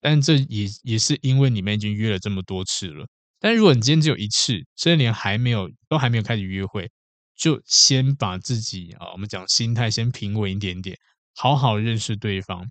[0.00, 3.06] 但这也也是因为你们已经约了这么多次了。
[3.38, 6.90] 但如果你今天只有一次，甚至连还没有都还没有开始约会，
[7.36, 10.96] 就先把自己啊，我们讲心态先平稳一点点，
[11.34, 12.66] 好好认识对方。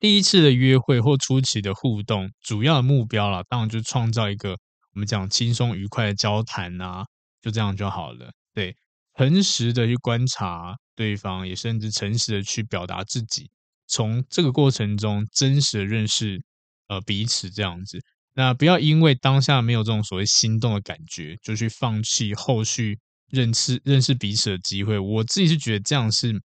[0.00, 4.50] 第一次的约会或初期的互动，主要的目标啦，当然就创造一个
[4.94, 7.04] 我们讲轻松愉快的交谈啊，
[7.40, 8.32] 就这样就好了。
[8.52, 8.76] 对，
[9.16, 13.50] 诚实的去观察对方，也甚至诚实的去表达自己，
[13.86, 16.42] 从这个过程中真实的认识
[16.88, 17.98] 呃彼此这样子。
[18.34, 22.98] 那不要因为当下没有这种所谓心动的感觉，就去放弃后续
[23.30, 24.98] 认识认识彼此的机会。
[24.98, 26.40] 我自己是觉得这样是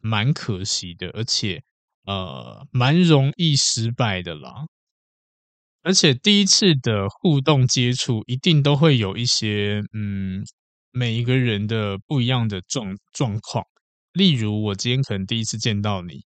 [0.00, 1.62] 蛮可惜的，而且。
[2.06, 4.66] 呃，蛮容易失败的啦，
[5.82, 10.44] 而且第一次的互动接触一定都会有一些，嗯，
[10.94, 13.64] 每一个人的不一样的状状况。
[14.12, 16.24] 例如，我今天可能第一次见到你，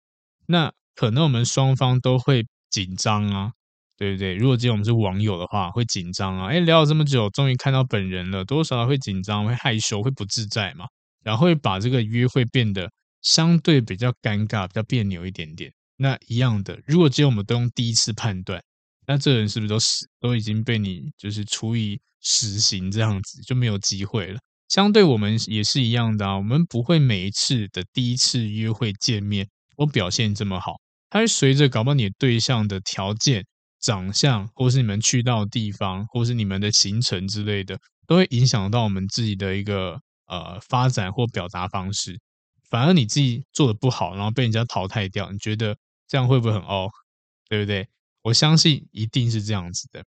[0.48, 3.52] 那可能我们双方都会紧张啊，
[3.96, 4.34] 对不对？
[4.36, 10.88] 如果今天我们是网友的话，会紧张啊，诶，聊了这么久，终于看到本人了，多少会紧张，会害羞，会不自在嘛，
[11.24, 12.92] 然后会把这个约会变得。
[13.22, 15.74] 相对比较尴尬，比较别扭一点点。
[15.98, 18.64] 那一样的，如果只有我们都用第一次判断，
[19.08, 24.40] 那这人是不是都死，都已经被你就是处以死刑这样子，就没有机会了。
[24.68, 29.48] 相对我们也是一样的啊，我们不会每一次的第一次约会见面
[29.78, 30.74] 都表现这么好，
[31.10, 33.46] 它会随着搞不好你对象的条件、
[33.80, 42.20] 长相，或是你们去到的地方，或是你们的行程之类的，都会影响到我们自己的一个呃发展或表达方式。
[42.70, 46.90] 反而你自己做的不好，然后被人家淘汰掉，你觉得这样会不会很哦？
[47.48, 47.88] 对不对？
[48.24, 50.04] 我相信一定是这样子的。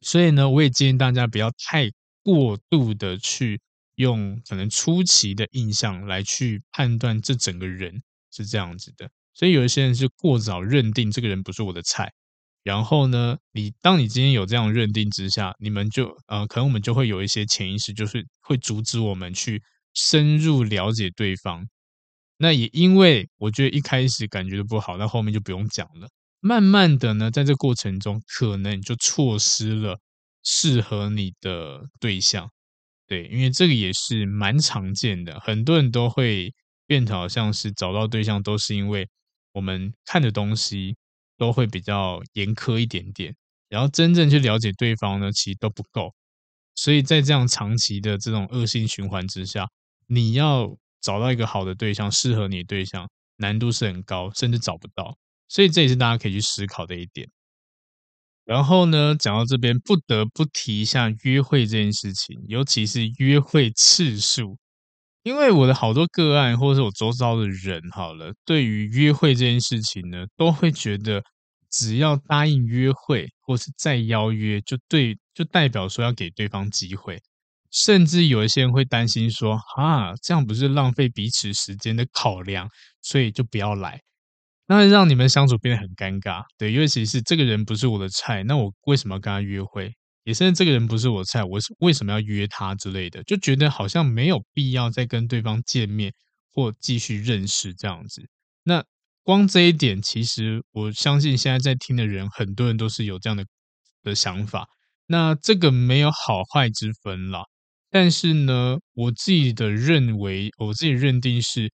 [0.00, 1.90] 所以呢，我也建议大家不要太
[2.22, 3.60] 过度的去
[3.96, 9.10] 用可能初期的印象来去判断这整个人是这样子的。
[9.34, 12.12] 所以有一些人是过早认定这个人不是我的菜，
[12.62, 19.60] 然后呢，你当你今天有这样认定之下，你们就呃，可能我们就会有一些潜意识，就是会阻止我们去
[19.92, 21.66] 深入了解对方。
[22.36, 26.08] 那也因为我觉得一开始感觉的不好，那后面就不用讲了。
[26.40, 29.98] 慢慢的呢，在这过程中，可能就错失了
[30.42, 32.50] 适合你的对象。
[33.06, 36.52] 对，因为这个也是蛮常见的，很多人都会
[36.86, 39.08] 变成好像是找到对象，都是因为
[39.52, 40.96] 我们看的东西
[41.36, 43.34] 都会比较严苛一点点，
[43.68, 46.14] 然后真正去了解对方呢，其实都不够。
[46.74, 49.68] 所以在这样长期的这种恶性循环之下，
[50.06, 50.76] 你要。
[51.04, 55.14] 找到一个好的对象，适合你的对象，难度是很高，甚至找不到，
[55.48, 57.28] 所以这也是大家可以去思考的一点。
[58.44, 64.58] 然后呢，讲到这边，不得不提一下约会这件事情，尤其是约会次数，
[65.22, 71.22] 因为我的好多个案，或者是我周遭的人，好了，对于约会这件事情呢，都会觉得
[71.70, 77.18] 只要答应约会，或是再邀约，就对，就代表说要给对方机会。
[77.70, 82.68] 甚至有一些人会担心说：“啊，这样不是浪费彼此时间的考量，
[83.02, 84.00] 所以就不要来，
[84.66, 89.94] 那让你们相处变得很尴尬。”对，尤其是这个人不是我的菜，那我为什么要跟他约会？
[90.24, 96.14] 也甚至这个人不是我菜，我为什么要约他之类的，就觉得好像没有必要再跟对方见面
[96.50, 98.22] 或继续认识这样子。
[98.62, 98.82] 那
[99.22, 103.44] 光这一点，其实我相信现在在听的人，很多人都是有这样的
[104.02, 104.66] 的想法。
[105.06, 107.44] 那这个没有好坏之分啦。
[107.90, 111.70] 但是呢，我自己的认为，我自己认定是，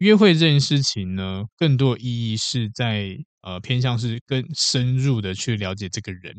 [0.00, 6.34] 约会这件事情呢，更多意义是在呃偏向是更深入的去了解这个人，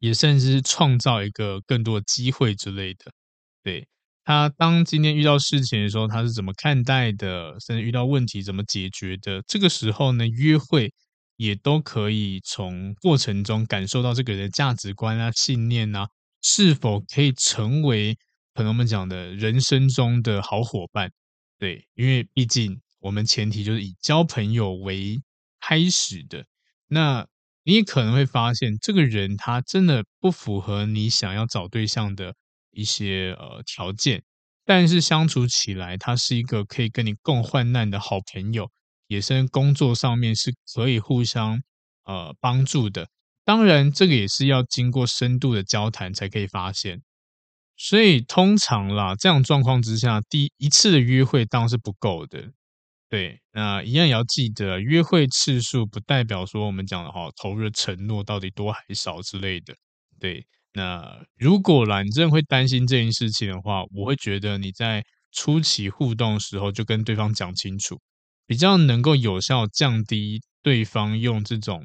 [0.00, 3.10] 也甚至是创造一个更多的机会之类的。
[3.62, 3.88] 对，
[4.24, 10.92] 他当今天遇到事情的时候，他是怎么看待的，甚至遇到问题怎么解决的，这个时候呢，约会
[11.38, 16.06] 也都可以从过程中感受到这个人的价值观啊、信念啊。
[16.42, 18.18] 是否可以成为
[18.52, 21.12] 朋友们讲的人生中的好伙伴？
[21.62, 25.22] 对，因为毕竟我们前提就是以交朋友为
[25.60, 26.44] 开始的。
[26.88, 27.24] 那
[27.62, 32.34] 你也可能会发现，这个人他真的不符合你想要找对象的
[32.72, 34.24] 一些呃条件，
[34.64, 38.68] 但是相处起来，他是一个可以跟你共患难的好朋友，
[39.06, 41.62] 也是工作上面是可以互相
[42.02, 43.08] 呃帮助的。
[43.44, 47.02] 当然，这个也是要经过深度的交谈才可以发现。
[47.84, 52.52] 所以通常啦，这样状况之下，第一次的约会当然是不够的。
[53.08, 59.74] 对，那一样也要记得，约会次数不代表说我们讲的哈，投入的承诺到底多还少之类的。
[60.20, 65.02] 对，那如果啦，你真的会担心这件事情的话，我会觉得你在
[65.32, 68.00] 初期互动的时候就跟对方讲清楚，
[68.46, 71.84] 比较能够有效降低对方用这种。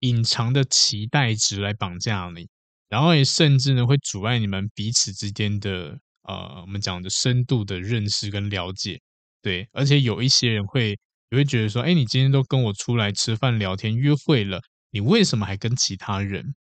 [0.00, 2.46] 隐藏的期待值来绑架你，
[2.94, 9.00] 然后也甚至呢会阻碍你们彼此之间的呃，我们讲的深度的认识跟了解，
[9.42, 10.96] 对，而且有一些人会
[11.28, 14.60] 你会觉得说，哎，你今天都跟我出来吃饭、聊天、约会了，
[14.92, 16.54] 你为什么还跟其他人？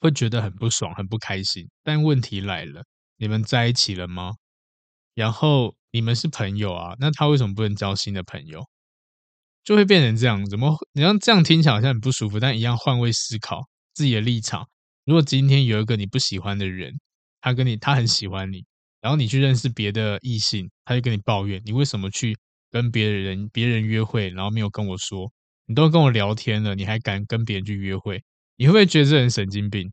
[0.00, 1.66] 会觉得很不爽、很不开心。
[1.82, 2.84] 但问题来了，
[3.16, 4.34] 你们在一起了吗？
[5.14, 8.62] 然后你们是朋友啊，那他为什么不能交新的朋友？
[9.64, 10.76] 就会变成这样，怎么？
[10.92, 13.62] 你像这样听起来好像很不舒服，但一样换位思考
[13.94, 14.68] 自己的立场。
[15.08, 16.92] 如果今天有一个你不喜欢的人，
[17.40, 18.62] 他跟你他很喜欢你，
[19.00, 22.36] 然后你去认识别的异性，他就跟你抱怨，你为什么去
[22.70, 25.32] 跟别人别人约会，然后没有跟我说？
[25.64, 28.22] 你都跟我聊天了，你还敢跟别人去约会？
[28.56, 29.90] 你会不会觉得这人神经病？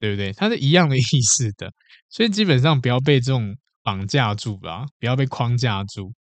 [0.00, 0.32] 对不对？
[0.32, 1.72] 他是一样的 意思的，
[2.10, 6.12] 所以基本上不要被这种绑架住吧，不要被框架住。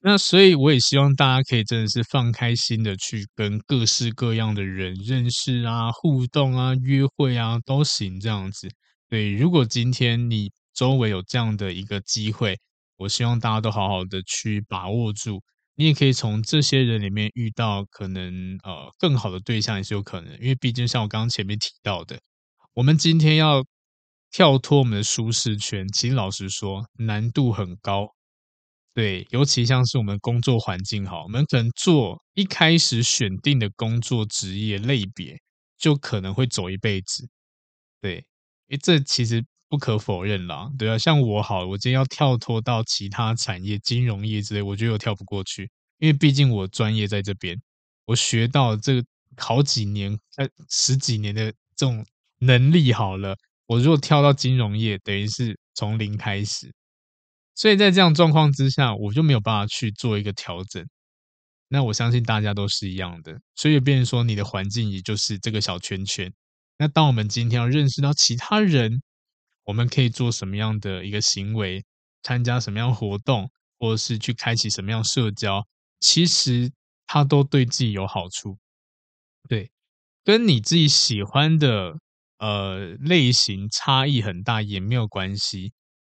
[0.00, 8.68] 那所以我也希望大家可以真的是放开心的去跟各式各样的人认识啊、互动啊、约会啊都行这样子。
[9.08, 12.56] 对，如果今天你周围有这样的一个机会，
[12.98, 15.42] 我希望大家都好好的去把握住。
[15.74, 22.18] 你也可以从这些人里面遇到可能呃更好的对象也是有可能，因为毕竟像我刚刚前面提到的，
[22.74, 23.64] 我们今天要
[24.30, 28.15] 跳脱我们的舒适圈，其实老实说难度很高。
[28.96, 35.38] 对，尤其像是我们工作环境好，我们可能做一开始选定的工作职业类别，
[35.76, 37.28] 就可能会走一辈子。
[38.00, 38.24] 对，
[38.68, 40.70] 诶，这其实不可否认啦。
[40.78, 47.60] 对啊，像我好，我今天要跳脱到其他产业、金融业之类，我觉得我跳不过去，因为毕竟我专业在这边，
[48.06, 49.04] 我学到这个
[49.36, 52.02] 好几年、呃十几年的这种
[52.38, 53.36] 能力好了，
[53.66, 56.72] 我如果跳到金融业，等于是从零开始。
[57.56, 60.86] 所以在这样状况之下，我就没有办法去做一个调整。
[61.68, 66.32] 那我相信大家都是一样的，所以变说你的环境也就是这个小圈圈。
[66.78, 69.02] 那当我们今天要认识到其他人，
[69.64, 71.84] 我们可以做什么样的一个行为，
[72.22, 75.66] 参加什么样活动，或者是去开启什么样社交，
[75.98, 76.70] 其实
[77.06, 78.58] 它都对自己有好处。
[79.48, 79.70] 对，
[80.22, 81.94] 跟你自己喜欢的
[82.38, 85.72] 呃类型差异很大也没有关系。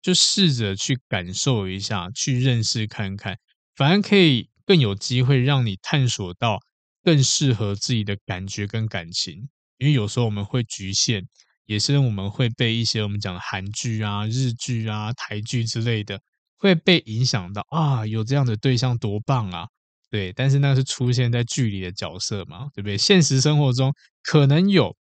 [0.06, 3.36] 就试着去感受一下，去认识看看，
[3.74, 6.60] 反而可以更有机会让你探索到
[7.02, 9.48] 更适合自己的感觉跟感情。
[9.78, 11.26] 因为有时候我们会局限，
[11.64, 16.20] 也是我们会被一些我们讲的韩剧啊、日剧啊、台剧之类的，
[16.56, 19.66] 会被影响到啊，有这样的对象多棒啊，
[20.08, 20.32] 对。
[20.34, 22.96] 但是那是出现在剧里的角色嘛，对不对？
[22.96, 23.92] 现实生活中
[24.22, 24.96] 可能有，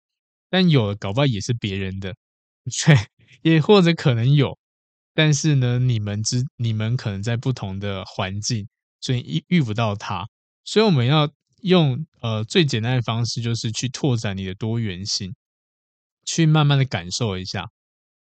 [0.48, 2.14] 但有搞不好也是别人的，
[2.86, 2.96] 对，
[3.42, 4.56] 也或者可能有。
[5.14, 8.66] 但是呢，你们之你们可能在不同的环境，
[9.00, 10.26] 所以遇遇不到他。
[10.64, 11.30] 所以我们要
[11.62, 15.34] 用呃最简单的方式，就是去拓展你的多元性，
[16.26, 17.68] 去慢慢的感受一下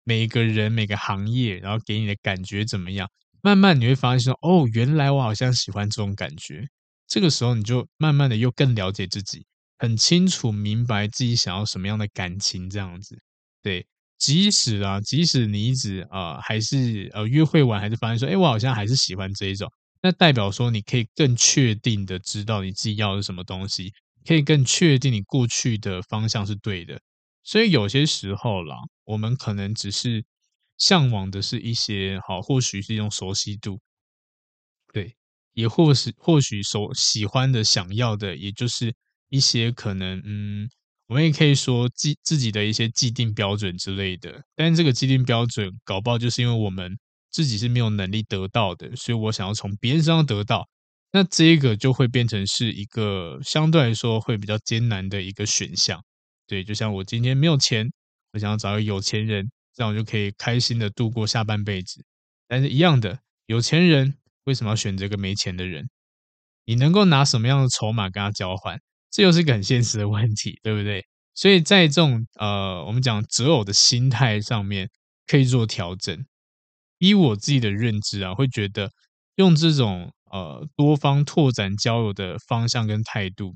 [0.03, 3.09] 每个人每个行业，然后给你的感觉怎么样。
[3.41, 6.67] 慢慢你会发现说，哦，原来我好像喜欢这种感觉。
[7.07, 9.45] 这个时候你就慢慢的又更了解自己，
[9.77, 13.19] 很清楚明白自己想要什么样的感情，这样子，
[13.61, 13.86] 对。
[14.24, 19.69] 即使啊，即使你一直啊、呃，还是呃约会完，还是发现说，哎，我好像还是喜欢这一种，
[20.01, 23.91] 那代表说你可以更确定的知道你自己要的是什么东西，
[24.26, 26.97] 可以更确定你过去的方向是对的。
[27.43, 30.24] 所以有些时候啦，我们可能只是
[30.78, 33.78] 向往的是一些好，或许是一种熟悉度，
[34.93, 35.13] 对，
[35.53, 38.93] 也或是或许所喜欢的、想要的，也就是
[39.30, 40.69] 一些可能嗯。
[41.08, 46.97] 我们也可以说既自己的一些既定标准之类的，但这个既定标准搞不好就是因为我们
[47.30, 50.68] 自己是没有能力得到的，所以我想要从别人身上得到，
[51.12, 56.04] 那这个就会变成是一个相对来说会比较艰难的一个选项。
[56.47, 57.91] 对，就像我今天没有钱，
[58.32, 62.04] 我想要找一个有钱人，这样我就可以开心的度过下半辈子。
[62.47, 65.89] 但是，一样的，有钱人为什么要选择个没钱的人？
[66.66, 68.80] 你能够拿什么样的筹码跟他交换？
[69.14, 71.05] 这又是一个很现实的问题，对不对？
[71.36, 74.89] 所以在这种呃，我们讲择偶的心态上面，
[75.28, 76.26] 可以做调整。
[76.97, 78.89] 以我自己的认知啊，会觉得
[79.36, 83.53] 用这种呃多方拓展交友的方向跟态度，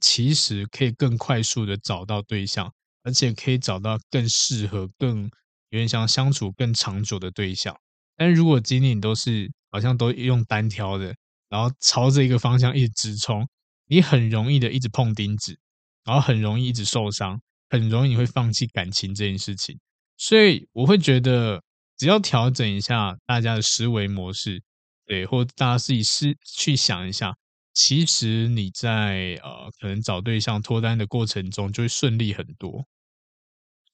[0.00, 5.24] 其实可以更快速的找到对象，而且可以找到更适合、更
[5.68, 7.76] 有点像相处更长久的对象。
[8.16, 11.14] 但如果今天你都是好像都用单挑的，
[11.50, 13.46] 然后朝着一个方向一直直冲。
[13.92, 15.54] 你很容易的一直碰钉子，
[16.02, 17.38] 然后很容易一直受伤，
[17.68, 19.78] 很容易你会放弃感情这件事情。
[20.16, 21.62] 所以我会觉得，
[21.98, 24.62] 只要调整一下大家的思维模式，
[25.04, 27.36] 对，或大家自己思去想一下，
[27.74, 32.86] 其实你在呃可能找对象脱单的过程中就会顺利很多。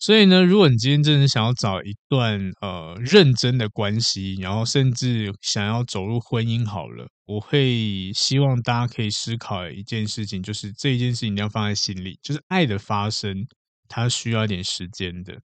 [0.01, 13.46] 所以呢，如果你今天真的想要找一段呃认真的关系，然后甚至想要走入婚姻，好了，我会希望大家可以思考一件事情，就是这一件事情你要放在心里，就是爱的发生，
[13.88, 15.40] 它需要一点时间的，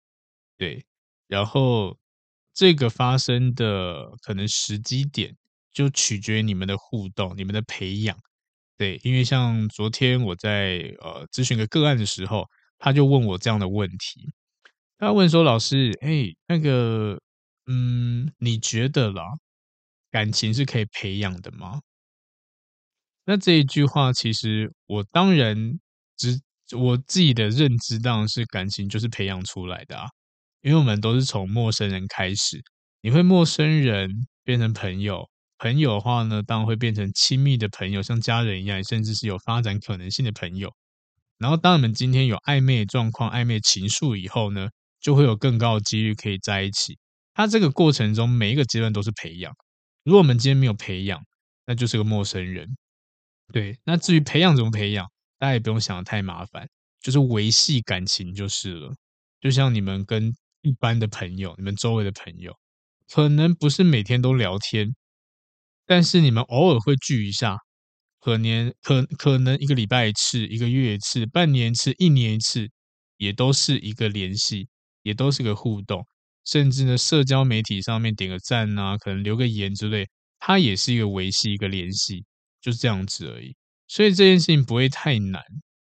[0.56, 0.82] 对，
[1.26, 1.98] 然后
[2.54, 5.36] 这个发生的可能时机点，
[5.72, 8.16] 就取决于你们的互动、你们的培养，
[8.78, 12.46] 对，因为像昨天我在呃咨询个个案的时候，
[12.78, 14.32] 他就问我这样的问题。
[14.98, 17.20] 他问说：“老师，哎，那个，
[17.66, 19.22] 嗯，你觉得啦，
[20.10, 21.80] 感情是可以培养的吗？”
[23.24, 25.78] 那这一句话，其实我当然
[26.16, 26.40] 只
[26.76, 30.08] 我自己的认知当然是感情就是培养出来的啊，
[30.62, 32.60] 因为我们都是从陌生人开始，
[33.00, 34.10] 你会陌生人
[34.42, 35.28] 变成朋友，
[35.58, 40.74] 朋友的话呢，当然会变成亲密的朋友，像家人一样，甚至是有发展可能性的朋友。
[41.38, 44.68] 然后，当我们今天有暧昧状况、暧昧情愫以后呢，
[45.00, 46.98] 就会有更高的几率可以在一起。
[47.34, 49.54] 它这个过程中，每一个阶段都是培养。
[50.04, 51.20] 如果我们今天没有培养，
[51.66, 52.76] 那就是个陌生人。
[53.52, 55.06] 对，那至于培养怎么培养，
[55.38, 56.68] 大家也不用想得太麻烦，
[57.00, 58.92] 就是维系感情就是了。
[59.40, 60.32] 就像你们跟
[60.62, 62.52] 一般的朋友，你们周围的朋友，
[63.08, 64.94] 可能不是每天都聊天，
[65.86, 67.56] 但是你们偶尔会聚一下，
[68.20, 72.68] 可能可可能一个礼拜一次，一个月一次，半年一次，一年一次，
[73.16, 74.68] 也都是一个联系。
[75.02, 76.06] 也都是个互动，
[76.44, 82.24] 甚至呢，社交媒体上面点个赞啊，可能留个言之类，它也是一个维系一个联系，
[82.60, 83.54] 就是这样子而已。
[83.86, 85.42] 所以这件事情不会太难，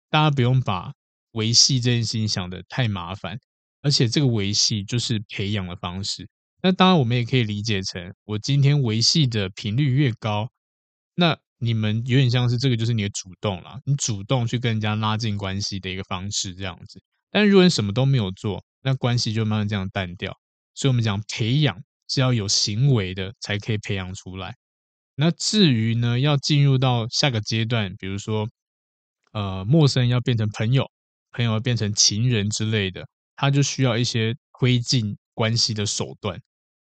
[0.09, 0.93] 大家不用把
[1.31, 3.37] 维系这件事情想得太麻烦。
[3.81, 6.27] 而且这个维系就是培养的方式。
[6.61, 10.51] 那当然，我们也可以理解成，我今天维系的频率越高，
[11.15, 17.01] 那你们有点像是这个就是你的主动了，你主动去跟人家拉近关系的一个方式，这样子。
[17.31, 20.37] 但如果你什么都没有做，那关系就慢慢这样淡掉，
[20.73, 24.55] 所以我们讲培养是要有行为的才可以培养出来。
[25.15, 28.49] 那至于呢，要进入到下个阶段，比如说，
[29.33, 30.89] 呃，陌生人要变成朋友，
[31.31, 33.05] 朋友要变成情人之类的，
[33.35, 36.41] 他就需要一些推进关系的手段。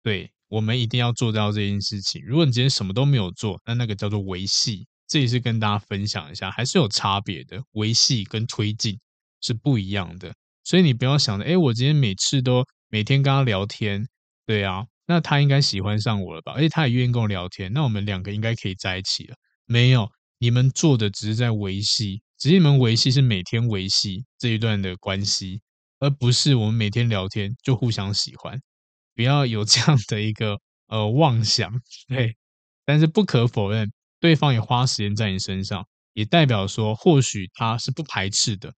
[0.02, 2.22] 对，我们一定要做到这件事情。
[2.26, 4.86] 如果你今天什么都没有做，那那个叫做维系。
[5.08, 8.96] 这也是跟大家分享一下，还是有差别的，维系跟推进
[9.40, 10.32] 是不一样的。
[10.64, 14.06] 所以你不要想着，哎，我今天每次都每天跟他聊天，
[14.46, 16.52] 对啊，那他应该喜欢上我了吧？
[16.52, 19.36] 而且他也愿意跟我聊天，那我们两个应该可以在一起了。
[19.66, 25.60] 没有，你们做的只是在维系，只是你们维系是每天维系这一段的关系，
[25.98, 28.60] 而不是我们每天聊天就互相喜欢。
[29.14, 30.58] 不要有这样的一个
[30.88, 31.72] 呃妄想，
[32.08, 32.36] 对。
[32.84, 38.72] 但是不可否认，对方也花时间在你身上，也代表说或许他是不排斥的。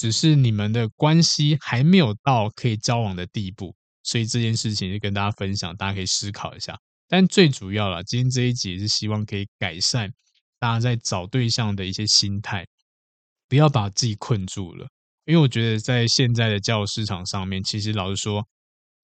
[0.00, 6.74] 只是你们的关系还没有到可以交往的地步，所以这件事情就跟大家分享，大家可以思考一下。
[7.06, 10.10] 但最主要了，今天这一集是希望可以改善
[10.58, 12.66] 大家在找对象的一些心态，
[13.46, 14.88] 不要把自己困住了。
[15.26, 18.42] 因为我觉得在现在的交友市场上面，其实老实说，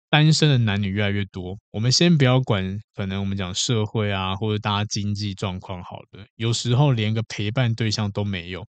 [0.09, 1.59] 单身的男女越来越多。
[1.73, 8.67] 我们先不要管，可能我们讲社会啊，或者大家经济状况好的，有时候连个陪伴对象都没有。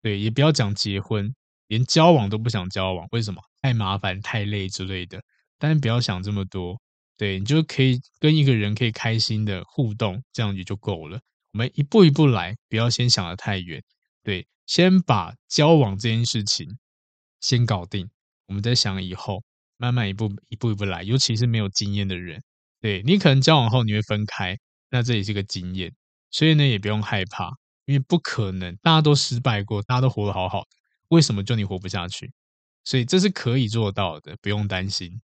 [0.00, 1.34] 对，也不要讲结婚。
[1.68, 3.40] 连交往都不想交往，为什么？
[3.62, 5.22] 太麻烦、太累之类的。
[5.58, 6.80] 但是不要想这么多，
[7.16, 11.20] 对，你就可以跟一个人可以开心的互动，这样也就够了。
[11.52, 13.82] 我们一步一步来，不要先想得太远。
[14.22, 16.78] 对，先把交往这件事情
[17.40, 18.08] 先搞定，
[18.46, 19.42] 我们再想以后，
[19.76, 21.02] 慢慢一步一步一步来。
[21.02, 22.42] 尤其是没有经验的人，
[22.80, 24.56] 对，你可能交往后你会分开，
[24.90, 25.92] 那这也是个经验，
[26.30, 27.50] 所以呢也不用害怕，
[27.86, 30.77] 因为不可能，大家都失败过，大家都活得好好的。
[31.08, 32.32] 为什么就你活不下去？
[32.84, 35.20] 所以这是可以做到的，不用担心。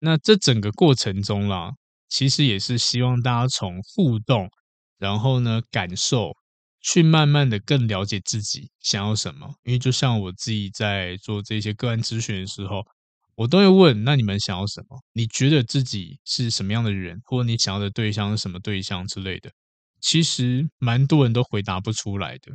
[0.00, 1.70] 那这整个过程中啦，
[2.08, 4.48] 其实也是希望大家从互动，
[4.98, 6.32] 然后呢感受，
[6.82, 9.54] 去慢慢的更了解自己想要什么。
[9.64, 12.84] 因为就像我自己在做这些个案咨询的时候，
[13.34, 14.98] 我都会问：那你们想要什么？
[15.12, 19.50] 你觉得自己是什么样的人，或者你想要的对象是什么对象之类的？
[20.00, 22.52] 其实蛮多人都回答不出来的。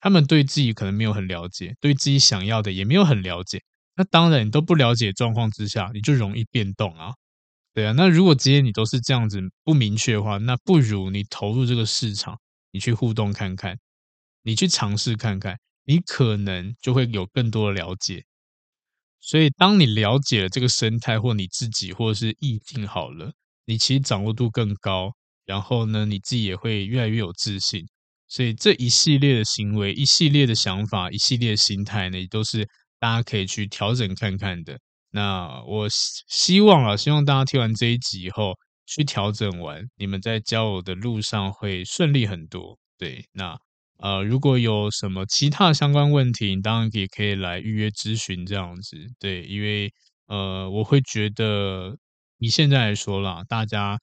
[0.00, 3.62] 他们对自己可能没有很了解，对自己想要的也没有很了解。
[3.96, 7.12] 那当然，你都不了解状况之下，你就容易变动啊。
[7.74, 12.38] 对啊，那如果今天你都是这样子不明确的话，那不如你投入这个市场，
[12.72, 13.78] 你去互动看看，
[14.42, 18.24] 你去尝试看看，你可能就会有更多的了解。
[19.20, 23.32] 所以，当你了解了这个生态，或你自己，或者是意境好了，
[23.66, 25.12] 你其实掌握度更高，
[25.46, 27.86] 然后呢，你自己也会越来越有自信。
[28.28, 32.68] 所以这一系列的行为、一系列的想法、一系列的心态呢，都是
[32.98, 34.78] 大家可以去调整看看的。
[35.10, 38.54] 那我希望啊，希望大家听完这一集以后
[38.86, 42.78] 去调整完，你们在交友的路上会顺利很多。
[42.98, 43.56] 对，那
[43.98, 48.96] 呃，如果有什么其他相关问题，你当然也可以来预约咨询这样子。
[49.18, 49.90] 对，因为
[50.26, 51.96] 呃，我会觉得
[52.38, 53.98] 以现在来说啦，大家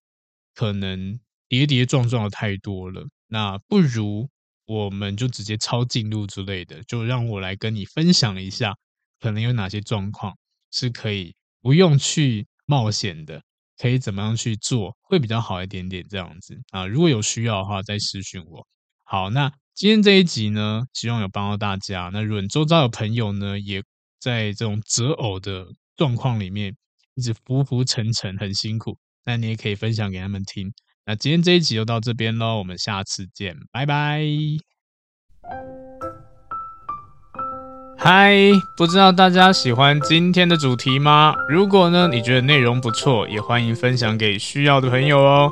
[0.56, 1.20] 可能
[1.54, 4.28] 跌跌撞撞的太多了，那不如
[4.66, 8.74] 我们就直接抄近路之类的，就让我来跟你分享一下，
[9.20, 10.36] 可能有哪些状况。
[10.72, 13.40] 是可以不用去冒险的，
[13.78, 16.88] 可以怎么样去做会比较好一点点这样子啊？
[16.88, 18.66] 如果有需要的话，再私讯我。
[19.04, 22.10] 好，那今天这一集呢，希望有帮到大家。
[22.12, 23.84] 那如果你周遭有朋友呢，也
[24.20, 26.76] 在这种择偶的状况里面，
[27.14, 30.74] 一直浮浮沉沉，很辛苦，那你也可以分享给他们听。
[31.06, 34.24] 那今天这一集就到这边喽，我们下次见，拜拜。
[37.98, 38.34] 嗨，
[38.78, 41.36] 不知道大家喜欢今天的主题吗？
[41.50, 45.52] 如果呢，你觉得内容不错，也欢迎分享给需要的朋友哦。